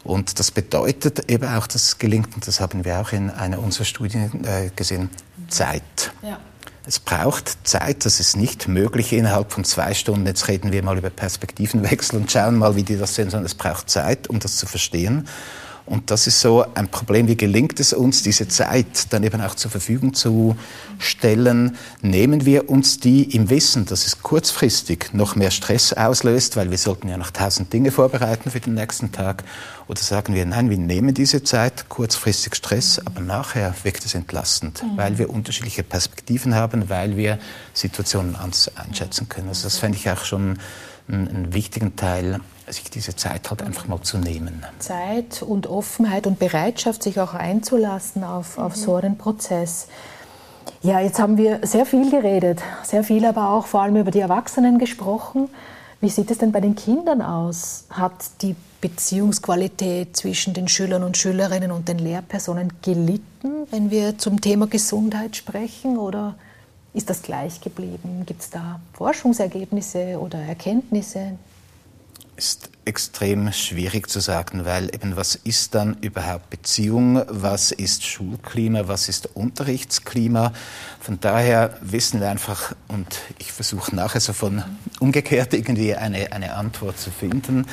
Und 0.05 0.39
das 0.39 0.51
bedeutet 0.51 1.31
eben 1.31 1.49
auch, 1.49 1.67
dass 1.67 1.83
es 1.85 1.99
gelingt, 1.99 2.35
und 2.35 2.47
das 2.47 2.61
haben 2.61 2.85
wir 2.85 3.01
auch 3.01 3.13
in 3.13 3.31
einer 3.31 3.59
unserer 3.59 3.85
Studien 3.85 4.45
äh, 4.45 4.71
gesehen, 4.75 5.11
Zeit. 5.49 6.13
Ja. 6.23 6.39
Es 6.85 6.99
braucht 6.99 7.59
Zeit, 7.63 8.05
das 8.05 8.19
ist 8.19 8.37
nicht 8.37 8.67
möglich 8.67 9.13
innerhalb 9.13 9.53
von 9.53 9.65
zwei 9.65 9.95
Stunden. 9.95 10.27
Jetzt 10.27 10.49
reden 10.49 10.73
wir 10.73 10.83
mal 10.83 10.99
über 10.99 11.11
Perspektivenwechsel 11.11 12.19
und 12.19 12.33
schauen 12.33 12.57
mal, 12.57 12.75
wie 12.75 12.83
die 12.83 12.97
das 12.97 13.15
sehen, 13.15 13.31
sondern 13.31 13.47
es 13.47 13.55
braucht 13.55 13.89
Zeit, 13.89 14.29
um 14.29 14.41
das 14.41 14.57
zu 14.57 14.67
verstehen. 14.67 15.29
Und 15.85 16.11
das 16.13 16.27
ist 16.27 16.41
so 16.41 16.65
ein 16.75 16.89
Problem, 16.89 17.27
wie 17.27 17.37
gelingt 17.37 17.81
es 17.81 17.93
uns, 17.93 18.23
diese 18.23 18.47
Zeit 18.47 19.13
dann 19.13 19.25
eben 19.25 19.41
auch 19.41 19.57
zur 19.57 19.71
Verfügung 19.71 20.15
zu 20.15 20.57
stellen? 20.99 21.77
Nehmen 22.03 22.47
wir 22.47 22.71
uns 22.71 23.01
die 23.01 23.35
im 23.35 23.51
Wissen, 23.51 23.85
dass 23.87 24.07
es 24.07 24.23
kurzfristig 24.23 25.13
noch 25.13 25.35
mehr 25.35 25.51
Stress 25.51 25.93
auslöst, 25.93 26.57
weil 26.57 26.71
wir 26.71 26.79
sollten 26.79 27.09
ja 27.09 27.17
noch 27.17 27.33
tausend 27.33 27.73
Dinge 27.73 27.91
vorbereiten 27.91 28.51
für 28.51 28.61
den 28.61 28.75
nächsten 28.75 29.11
Tag? 29.11 29.43
Oder 29.89 30.01
sagen 30.01 30.35
wir, 30.35 30.47
nein, 30.47 30.71
wir 30.71 30.79
nehmen 30.79 31.15
diese 31.15 31.43
Zeit, 31.43 31.89
kurzfristig 31.89 32.55
Stress, 32.55 33.01
aber 33.05 33.21
nachher 33.21 33.75
wirkt 33.83 34.05
es 34.05 34.15
entlastend, 34.15 34.83
mhm. 34.83 34.97
weil 34.97 35.19
wir 35.19 35.31
unterschiedliche 35.31 35.83
Perspektiven 35.83 36.55
haben, 36.55 36.89
weil 36.89 37.17
wir 37.17 37.39
Situationen 37.75 38.37
anders 38.37 38.71
einschätzen 38.77 39.29
können. 39.29 39.49
Also 39.49 39.65
das 39.65 39.79
fände 39.79 39.99
ich 39.99 40.09
auch 40.09 40.25
schon 40.25 40.59
einen, 41.09 41.29
einen 41.29 41.55
wichtigen 41.55 41.97
Teil 41.97 42.41
sich 42.69 42.91
diese 42.91 43.17
Zeit 43.17 43.51
halt 43.51 43.63
einfach 43.63 43.89
mal 43.89 44.01
zu 44.03 44.19
nehmen. 44.19 44.65
Zeit 44.79 45.43
und 45.43 45.67
Offenheit 45.67 46.27
und 46.27 46.39
Bereitschaft, 46.39 47.03
sich 47.03 47.21
auch 47.21 47.35
einzulassen 47.35 48.25
auf, 48.25 48.57
mhm. 48.57 48.65
auf 48.65 48.77
so 48.77 48.97
einen 48.97 49.19
Prozess. 49.19 49.89
Ja, 50.83 51.01
jetzt 51.01 51.19
haben 51.19 51.37
wir 51.37 51.61
sehr 51.67 51.87
viel 51.87 52.11
geredet, 52.11 52.61
sehr 52.83 53.05
viel 53.05 53.25
aber 53.25 53.51
auch 53.51 53.67
vor 53.67 53.83
allem 53.83 53.97
über 53.97 54.11
die 54.11 54.21
Erwachsenen 54.21 54.79
gesprochen. 54.79 55.49
Wie 56.01 56.09
sieht 56.09 56.31
es 56.31 56.39
denn 56.39 56.51
bei 56.51 56.61
den 56.61 56.75
Kindern 56.75 57.23
aus? 57.23 57.85
Hat 57.91 58.43
die 58.43 58.57
Beziehungsqualität 58.81 60.17
zwischen 60.17 60.55
den 60.55 60.67
Schülern 60.67 61.05
und 61.05 61.17
Schülerinnen 61.17 61.71
und 61.71 61.89
den 61.89 61.99
Lehrpersonen 61.99 62.73
gelitten, 62.83 63.69
wenn 63.71 63.93
wir 63.93 64.19
zum 64.19 64.41
Thema 64.41 64.67
Gesundheit 64.67 65.37
sprechen? 65.37 65.99
Oder 65.99 66.35
ist 66.93 67.09
das 67.09 67.23
gleich 67.23 67.61
geblieben? 67.61 68.25
Gibt 68.27 68.43
es 68.43 68.51
da 68.51 68.81
Forschungsergebnisse 68.95 70.19
oder 70.19 70.39
Erkenntnisse? 70.41 71.39
Ist 72.37 72.71
extrem 72.85 73.53
schwierig 73.53 74.11
zu 74.11 74.21
sagen, 74.21 74.65
weil 74.65 74.93
eben 74.95 75.17
was 75.17 75.37
ist 75.37 75.75
dann 75.75 75.97
überhaupt 76.01 76.51
Beziehung, 76.51 77.23
was 77.29 77.71
ist 77.71 78.05
Schulklima, 78.05 78.89
was 78.89 79.09
ist 79.09 79.29
Unterrichtsklima. 79.35 80.53
Von 81.01 81.21
daher 81.21 81.79
wissen 81.81 82.21
wir 82.21 82.29
einfach, 82.29 82.75
und 82.89 83.21
ich 83.39 83.53
versuche 83.53 83.95
nachher 83.95 84.21
so 84.21 84.33
von 84.33 84.63
umgekehrt 84.99 85.55
irgendwie 85.55 85.95
eine, 85.95 86.33
eine 86.33 86.55
Antwort 86.55 86.99
zu 86.99 87.11
finden. 87.11 87.67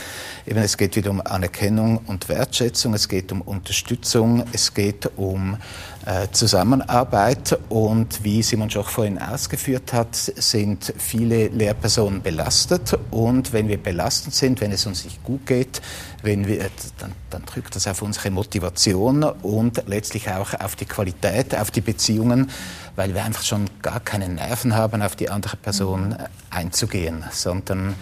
Eben 0.46 0.60
es 0.60 0.78
geht 0.78 0.96
wieder 0.96 1.10
um 1.10 1.22
Anerkennung 1.22 1.98
und 2.06 2.30
Wertschätzung, 2.30 2.94
es 2.94 3.08
geht 3.08 3.32
um 3.32 3.42
Unterstützung, 3.42 4.44
es 4.52 4.74
geht 4.74 5.10
um 5.18 5.58
äh, 6.06 6.28
Zusammenarbeit 6.32 7.60
und 7.70 8.24
wie 8.24 8.42
Simon 8.42 8.70
Schoch 8.70 8.90
vorhin 8.90 9.20
ausgeführt 9.20 9.94
hat, 9.94 10.16
sind 10.16 10.94
viele 10.98 11.50
Lehrpersonen 11.50 12.22
belastet 12.22 12.98
und 13.12 13.54
wenn 13.54 13.68
wir 13.68 13.78
belastet 13.78 14.34
sind, 14.34 14.62
wenn 14.62 14.72
es 14.72 14.86
uns 14.86 14.99
nicht 15.06 15.24
gut 15.24 15.46
geht, 15.46 15.82
wenn 16.22 16.48
wir, 16.48 16.70
dann, 16.98 17.14
dann 17.30 17.46
drückt 17.46 17.76
das 17.76 17.88
auf 17.88 18.02
unsere 18.02 18.32
Motivation 18.32 19.24
und 19.24 19.84
letztlich 19.88 20.30
auch 20.30 20.54
auf 20.54 20.76
die 20.76 20.86
Qualität, 20.86 21.56
auf 21.56 21.72
die 21.72 21.82
Beziehungen, 21.82 22.50
weil 22.96 23.14
wir 23.14 23.24
einfach 23.24 23.44
schon 23.44 23.70
gar 23.82 24.00
keine 24.00 24.30
Nerven 24.30 24.76
haben, 24.76 25.02
auf 25.02 25.16
die 25.16 25.30
andere 25.30 25.58
Person 25.58 26.16
einzugehen, 26.50 27.24
sondern, 27.32 27.96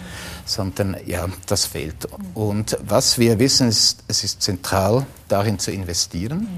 sondern 0.44 0.96
ja, 1.06 1.28
das 1.46 1.66
fehlt. 1.66 2.08
Und 2.34 2.76
was 2.82 3.18
wir 3.18 3.38
wissen, 3.38 3.68
ist, 3.68 4.02
es 4.08 4.24
ist 4.24 4.42
zentral, 4.42 5.06
darin 5.28 5.58
zu 5.58 5.70
investieren. 5.70 6.48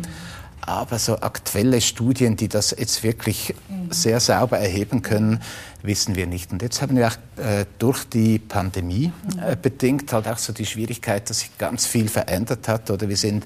Aber 0.60 0.98
so 0.98 1.16
aktuelle 1.20 1.80
Studien, 1.80 2.36
die 2.36 2.48
das 2.48 2.74
jetzt 2.76 3.02
wirklich 3.02 3.54
sehr 3.90 4.20
sauber 4.20 4.58
erheben 4.58 5.02
können, 5.02 5.40
wissen 5.82 6.14
wir 6.14 6.26
nicht. 6.26 6.52
Und 6.52 6.62
jetzt 6.62 6.82
haben 6.82 6.96
wir 6.96 7.08
auch 7.08 7.42
äh, 7.42 7.64
durch 7.78 8.04
die 8.04 8.38
Pandemie 8.38 9.12
äh, 9.42 9.56
bedingt 9.56 10.12
halt 10.12 10.28
auch 10.28 10.38
so 10.38 10.52
die 10.52 10.66
Schwierigkeit, 10.66 11.28
dass 11.30 11.40
sich 11.40 11.56
ganz 11.58 11.86
viel 11.86 12.08
verändert 12.08 12.68
hat. 12.68 12.90
Oder 12.90 13.08
wir 13.08 13.16
sind 13.16 13.44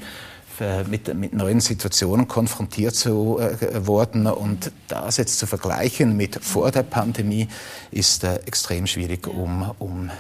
äh, 0.60 0.84
mit, 0.84 1.12
mit 1.14 1.32
neuen 1.32 1.60
Situationen 1.60 2.28
konfrontiert 2.28 2.94
zu, 2.94 3.38
äh, 3.40 3.86
worden. 3.86 4.26
Und 4.26 4.70
das 4.88 5.16
jetzt 5.16 5.38
zu 5.38 5.46
vergleichen 5.46 6.16
mit 6.16 6.44
vor 6.44 6.70
der 6.70 6.82
Pandemie 6.82 7.48
ist 7.90 8.24
äh, 8.24 8.36
extrem 8.46 8.86
schwierig, 8.86 9.26
um, 9.26 9.72
um 9.78 10.10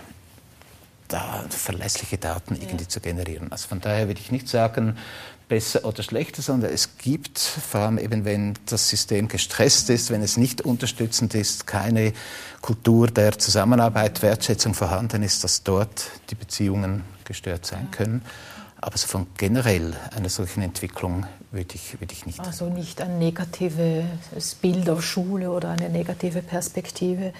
da 1.08 1.44
verlässliche 1.48 2.18
Daten 2.18 2.54
irgendwie 2.56 2.84
ja. 2.84 2.88
zu 2.88 3.00
generieren. 3.00 3.52
Also 3.52 3.68
von 3.68 3.80
daher 3.80 4.08
würde 4.08 4.20
ich 4.20 4.32
nicht 4.32 4.48
sagen, 4.48 4.96
besser 5.48 5.84
oder 5.84 6.02
schlechter, 6.02 6.42
sondern 6.42 6.72
es 6.72 6.96
gibt, 6.98 7.38
vor 7.38 7.82
allem 7.82 7.98
eben 7.98 8.24
wenn 8.24 8.54
das 8.66 8.88
System 8.88 9.28
gestresst 9.28 9.90
ist, 9.90 10.10
wenn 10.10 10.22
es 10.22 10.36
nicht 10.36 10.62
unterstützend 10.62 11.34
ist, 11.34 11.66
keine 11.66 12.12
Kultur 12.62 13.08
der 13.08 13.38
Zusammenarbeit, 13.38 14.22
Wertschätzung 14.22 14.74
vorhanden 14.74 15.22
ist, 15.22 15.44
dass 15.44 15.62
dort 15.62 16.10
die 16.30 16.34
Beziehungen 16.34 17.04
gestört 17.24 17.66
sein 17.66 17.90
können. 17.90 18.22
Aber 18.80 18.98
so 18.98 19.06
von 19.06 19.26
generell 19.38 19.94
einer 20.14 20.28
solchen 20.28 20.62
Entwicklung 20.62 21.26
würde 21.52 21.74
ich, 21.74 21.98
würde 22.00 22.12
ich 22.12 22.26
nicht. 22.26 22.40
Also 22.40 22.68
nicht 22.68 23.00
ein 23.00 23.18
negatives 23.18 24.54
Bild 24.60 24.90
auf 24.90 25.02
Schule 25.02 25.50
oder 25.50 25.70
eine 25.70 25.88
negative 25.88 26.42
Perspektive 26.42 27.32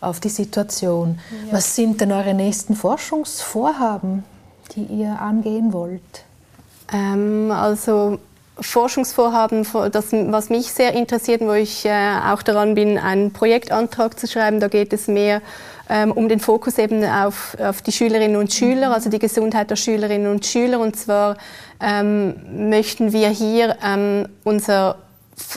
auf 0.00 0.18
die 0.18 0.30
Situation. 0.30 1.20
Ja. 1.46 1.52
Was 1.52 1.76
sind 1.76 2.00
denn 2.00 2.10
eure 2.10 2.34
nächsten 2.34 2.74
Forschungsvorhaben, 2.74 4.24
die 4.74 4.82
ihr 4.84 5.20
angehen 5.20 5.72
wollt? 5.72 6.24
Ähm, 6.92 7.50
also 7.50 8.18
Forschungsvorhaben, 8.60 9.66
das, 9.90 10.12
was 10.12 10.50
mich 10.50 10.72
sehr 10.72 10.92
interessiert 10.92 11.40
und 11.40 11.48
wo 11.48 11.52
ich 11.52 11.86
äh, 11.86 12.12
auch 12.30 12.42
daran 12.42 12.74
bin, 12.74 12.98
einen 12.98 13.32
Projektantrag 13.32 14.18
zu 14.18 14.26
schreiben. 14.26 14.60
Da 14.60 14.68
geht 14.68 14.92
es 14.92 15.08
mehr 15.08 15.40
ähm, 15.88 16.12
um 16.12 16.28
den 16.28 16.40
Fokus 16.40 16.78
eben 16.78 17.04
auf, 17.04 17.56
auf 17.58 17.82
die 17.82 17.92
Schülerinnen 17.92 18.36
und 18.36 18.52
Schüler, 18.52 18.92
also 18.92 19.08
die 19.08 19.18
Gesundheit 19.18 19.70
der 19.70 19.76
Schülerinnen 19.76 20.30
und 20.30 20.44
Schüler. 20.44 20.78
Und 20.78 20.96
zwar 20.96 21.36
ähm, 21.80 22.68
möchten 22.68 23.12
wir 23.12 23.28
hier 23.30 23.76
ähm, 23.84 24.28
unser 24.44 24.96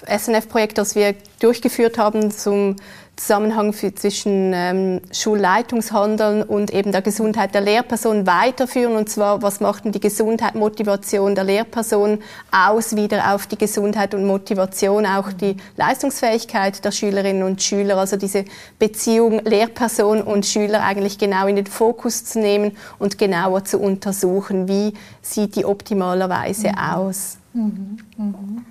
SNF-Projekt, 0.08 0.78
das 0.78 0.96
wir 0.96 1.14
durchgeführt 1.40 1.98
haben 1.98 2.32
zum 2.32 2.78
Zusammenhang 3.16 3.74
für, 3.74 3.94
zwischen 3.94 4.54
ähm, 4.56 5.02
Schulleitungshandeln 5.12 6.42
und 6.42 6.72
eben 6.74 6.92
der 6.92 7.04
Gesundheit 7.04 7.54
der 7.54 7.62
Lehrperson 7.62 8.26
weiterführen. 8.26 8.96
Und 8.96 9.08
zwar, 9.08 9.42
was 9.44 9.60
macht 9.60 9.86
denn 9.86 9.92
die 9.92 10.00
Gesundheit, 10.00 10.56
Motivation 10.56 11.36
der 11.36 11.44
Lehrperson 11.44 12.20
aus, 12.52 12.96
wieder 12.96 13.34
auf 13.34 13.46
die 13.46 13.58
Gesundheit 13.58 14.16
und 14.16 14.26
Motivation, 14.26 15.06
auch 15.06 15.32
die 15.32 15.58
Leistungsfähigkeit 15.78 16.84
der 16.84 16.92
Schülerinnen 16.92 17.44
und 17.44 17.62
Schüler, 17.62 17.98
also 17.98 18.18
diese 18.18 18.46
Beziehung 18.80 19.40
Lehrperson 19.46 20.22
und 20.22 20.46
Schüler 20.46 20.84
eigentlich 20.84 21.20
genau 21.20 21.46
in 21.46 21.56
den 21.56 21.68
Fokus 21.68 22.26
zu 22.26 22.40
nehmen 22.40 22.76
und 22.98 23.20
genauer 23.20 23.64
zu 23.64 23.80
untersuchen, 23.80 24.68
wie 24.68 24.94
sieht 25.22 25.56
die 25.56 25.66
optimalerweise 25.66 26.70
mhm. 26.70 26.78
aus. 26.78 27.38
Mhm. 27.54 27.98
Mhm. 28.18 28.66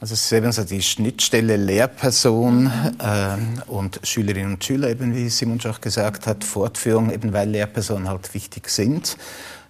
Also 0.00 0.14
es 0.14 0.26
ist 0.26 0.32
eben 0.32 0.52
so 0.52 0.62
die 0.62 0.80
Schnittstelle 0.80 1.56
Lehrperson 1.56 2.70
äh, 3.00 3.36
und 3.68 3.98
Schülerinnen 4.04 4.54
und 4.54 4.64
Schüler, 4.64 4.90
eben 4.90 5.12
wie 5.12 5.28
Simon 5.28 5.60
Schach 5.60 5.80
gesagt 5.80 6.28
hat, 6.28 6.44
Fortführung, 6.44 7.12
eben 7.12 7.32
weil 7.32 7.48
Lehrpersonen 7.48 8.08
halt 8.08 8.32
wichtig 8.32 8.68
sind, 8.68 9.16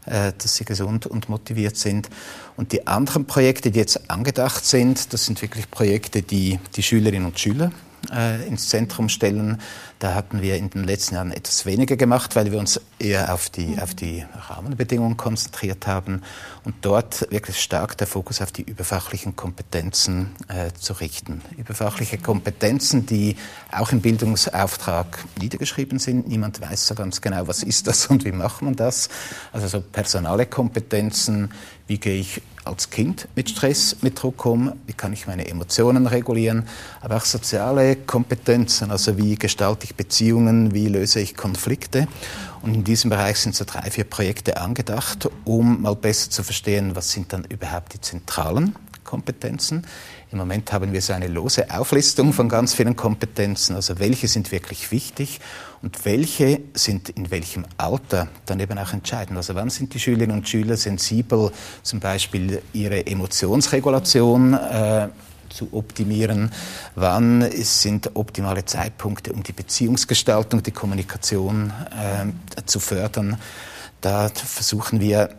äh, 0.05 0.33
dass 0.37 0.57
sie 0.57 0.67
gesund 0.67 1.07
und 1.07 1.31
motiviert 1.31 1.77
sind. 1.77 2.11
Und 2.59 2.73
die 2.73 2.87
anderen 2.87 3.25
Projekte, 3.25 3.71
die 3.71 3.79
jetzt 3.79 4.11
angedacht 4.11 4.67
sind, 4.67 5.15
das 5.15 5.25
sind 5.25 5.41
wirklich 5.41 5.71
Projekte, 5.71 6.21
die 6.21 6.59
die 6.77 6.83
Schülerinnen 6.83 7.25
und 7.25 7.39
Schüler 7.39 7.73
äh, 8.13 8.47
ins 8.47 8.69
Zentrum 8.69 9.09
stellen. 9.09 9.61
Da 9.99 10.15
hatten 10.15 10.43
wir 10.43 10.57
in 10.57 10.71
den 10.71 10.85
letzten 10.85 11.17
Jahren 11.17 11.33
etwas 11.33 11.67
weniger 11.67 11.97
gemacht, 11.97 12.37
weil 12.37 12.53
wir 12.53 12.59
uns 12.59 12.81
eher 12.99 13.35
auf 13.35 13.51
die, 13.51 13.79
auf 13.81 13.95
die 13.95 14.25
Rahmenbedingungen 14.49 15.17
konzentriert 15.17 15.87
haben 15.87 16.23
und 16.65 16.77
dort 16.83 17.31
wirklich 17.31 17.61
stark 17.61 17.97
der 17.99 18.07
Fokus 18.07 18.41
auf 18.41 18.53
die 18.53 18.63
überfachlichen 18.63 19.35
Kompetenzen 19.35 20.31
äh, 20.49 20.71
zu 20.79 20.93
richten. 20.95 21.43
Überfachliche 21.57 22.19
Kompetenzen, 22.19 23.07
die 23.07 23.37
auch 23.73 23.91
im 23.91 24.01
Bildungsauftrag 24.01 25.25
niedergeschrieben 25.41 25.99
sind. 25.99 26.29
Niemand 26.29 26.61
weiß 26.61 26.87
so 26.87 26.95
ganz 26.95 27.21
genau, 27.21 27.49
was 27.49 27.63
ist 27.63 27.87
das 27.87 28.07
und 28.07 28.25
wie 28.25 28.33
macht 28.33 28.63
man 28.63 28.77
das. 28.77 29.09
Also 29.53 29.67
so 29.67 29.81
personale 29.81 30.47
Kompetenzen, 30.47 31.51
wie 31.87 31.99
gehe 31.99 32.21
ich 32.21 32.43
als 32.69 32.91
Kind 32.91 33.29
mit 33.35 33.51
Stress, 33.51 33.97
mit 34.03 34.23
Druck 34.23 34.45
um, 34.47 34.73
wie 34.87 34.93
kann 34.93 35.13
ich 35.13 35.27
meine 35.27 35.49
Emotionen 35.49 36.07
regulieren, 36.07 36.67
aber 37.01 37.17
auch 37.17 37.25
soziale 37.25 37.97
Kompetenzen, 37.97 38.91
also 38.91 39.17
wie 39.17 39.35
gestalte 39.35 39.85
ich 39.85 39.95
Beziehungen, 39.95 40.75
wie 40.75 40.89
löse 40.89 41.21
ich 41.21 41.37
Konflikte. 41.37 42.07
Und 42.63 42.75
in 42.75 42.85
diesem 42.85 43.11
Bereich 43.11 43.39
sind 43.39 43.55
so 43.55 43.65
drei, 43.65 43.91
vier 43.91 44.05
Projekte 44.05 44.61
angedacht, 44.61 45.29
um 45.45 45.83
mal 45.83 45.95
besser 45.95 46.31
zu 46.31 46.43
verstehen, 46.43 46.95
was 46.95 47.13
sind 47.13 47.33
dann 47.33 47.45
überhaupt 47.45 47.95
die 47.95 48.01
zentralen 48.01 48.75
Kompetenzen. 49.09 49.87
Im 50.31 50.37
Moment 50.37 50.71
haben 50.71 50.93
wir 50.93 51.01
so 51.01 51.15
eine 51.15 51.29
lose 51.29 51.71
Auflistung 51.71 52.35
von 52.35 52.51
ganz 52.51 52.75
vielen 52.75 52.95
Kompetenzen, 52.95 53.75
also 53.75 53.99
welche 53.99 54.29
sind 54.29 54.53
wirklich 54.53 54.91
wichtig 54.91 55.41
und 55.81 56.05
welche 56.05 56.61
sind 56.75 57.09
in 57.09 57.31
welchem 57.31 57.65
Alter 57.79 58.29
dann 58.45 58.61
eben 58.61 58.79
auch 58.79 58.93
entscheidend. 58.93 59.39
Also 59.39 59.55
wann 59.55 59.71
sind 59.71 59.95
die 59.95 59.99
Schülerinnen 59.99 60.37
und 60.37 60.47
Schüler 60.47 60.77
sensibel, 60.77 61.53
zum 61.83 62.01
Beispiel 62.01 62.61
ihre 62.75 63.07
Emotionsregulation 63.07 64.53
äh, 64.53 65.09
zu 65.49 65.69
optimieren, 65.73 66.51
wann 66.95 67.51
sind 67.63 68.11
optimale 68.15 68.67
Zeitpunkte, 68.67 69.33
um 69.33 69.43
die 69.43 69.53
Beziehungsgestaltung, 69.53 70.63
die 70.63 70.73
Kommunikation 70.73 71.73
äh, 71.91 72.63
zu 72.67 72.79
fördern. 72.79 73.39
Da 74.03 74.29
versuchen 74.29 75.01
wir 75.01 75.31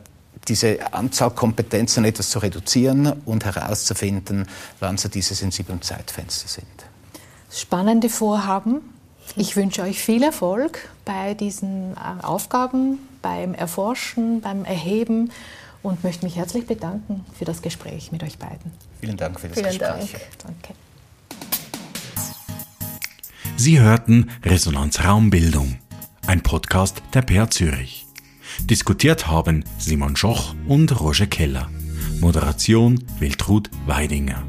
diese 0.49 0.93
Anzahl 0.93 1.31
Kompetenzen 1.31 2.03
etwas 2.05 2.31
zu 2.31 2.39
reduzieren 2.39 3.13
und 3.25 3.45
herauszufinden, 3.45 4.47
wann 4.79 4.97
so 4.97 5.07
diese 5.07 5.35
sensiblen 5.35 5.81
Zeitfenster 5.81 6.47
sind. 6.47 6.65
Spannende 7.51 8.09
Vorhaben. 8.09 8.81
Ich 9.35 9.55
wünsche 9.55 9.83
euch 9.83 9.99
viel 9.99 10.23
Erfolg 10.23 10.89
bei 11.05 11.35
diesen 11.35 11.93
äh, 11.93 12.23
Aufgaben, 12.23 12.99
beim 13.21 13.53
Erforschen, 13.53 14.41
beim 14.41 14.65
Erheben 14.65 15.31
und 15.83 16.03
möchte 16.03 16.25
mich 16.25 16.35
herzlich 16.35 16.65
bedanken 16.65 17.25
für 17.37 17.45
das 17.45 17.61
Gespräch 17.61 18.11
mit 18.11 18.23
euch 18.23 18.37
beiden. 18.37 18.71
Vielen 18.99 19.17
Dank 19.17 19.39
für 19.39 19.47
das 19.47 19.59
Vielen 19.59 19.69
Gespräch. 19.69 20.11
Dank. 20.39 20.55
Danke. 20.63 20.73
Sie 23.55 23.79
hörten 23.79 24.31
Resonanz 24.43 25.03
Raumbildung, 25.03 25.79
ein 26.25 26.41
Podcast 26.41 27.01
der 27.13 27.21
PA 27.21 27.49
Zürich. 27.49 28.08
Diskutiert 28.65 29.27
haben 29.27 29.63
Simon 29.77 30.15
Schoch 30.15 30.53
und 30.67 30.99
Roger 30.99 31.27
Keller. 31.27 31.69
Moderation 32.19 33.03
Wiltrud 33.19 33.69
Weidinger. 33.85 34.43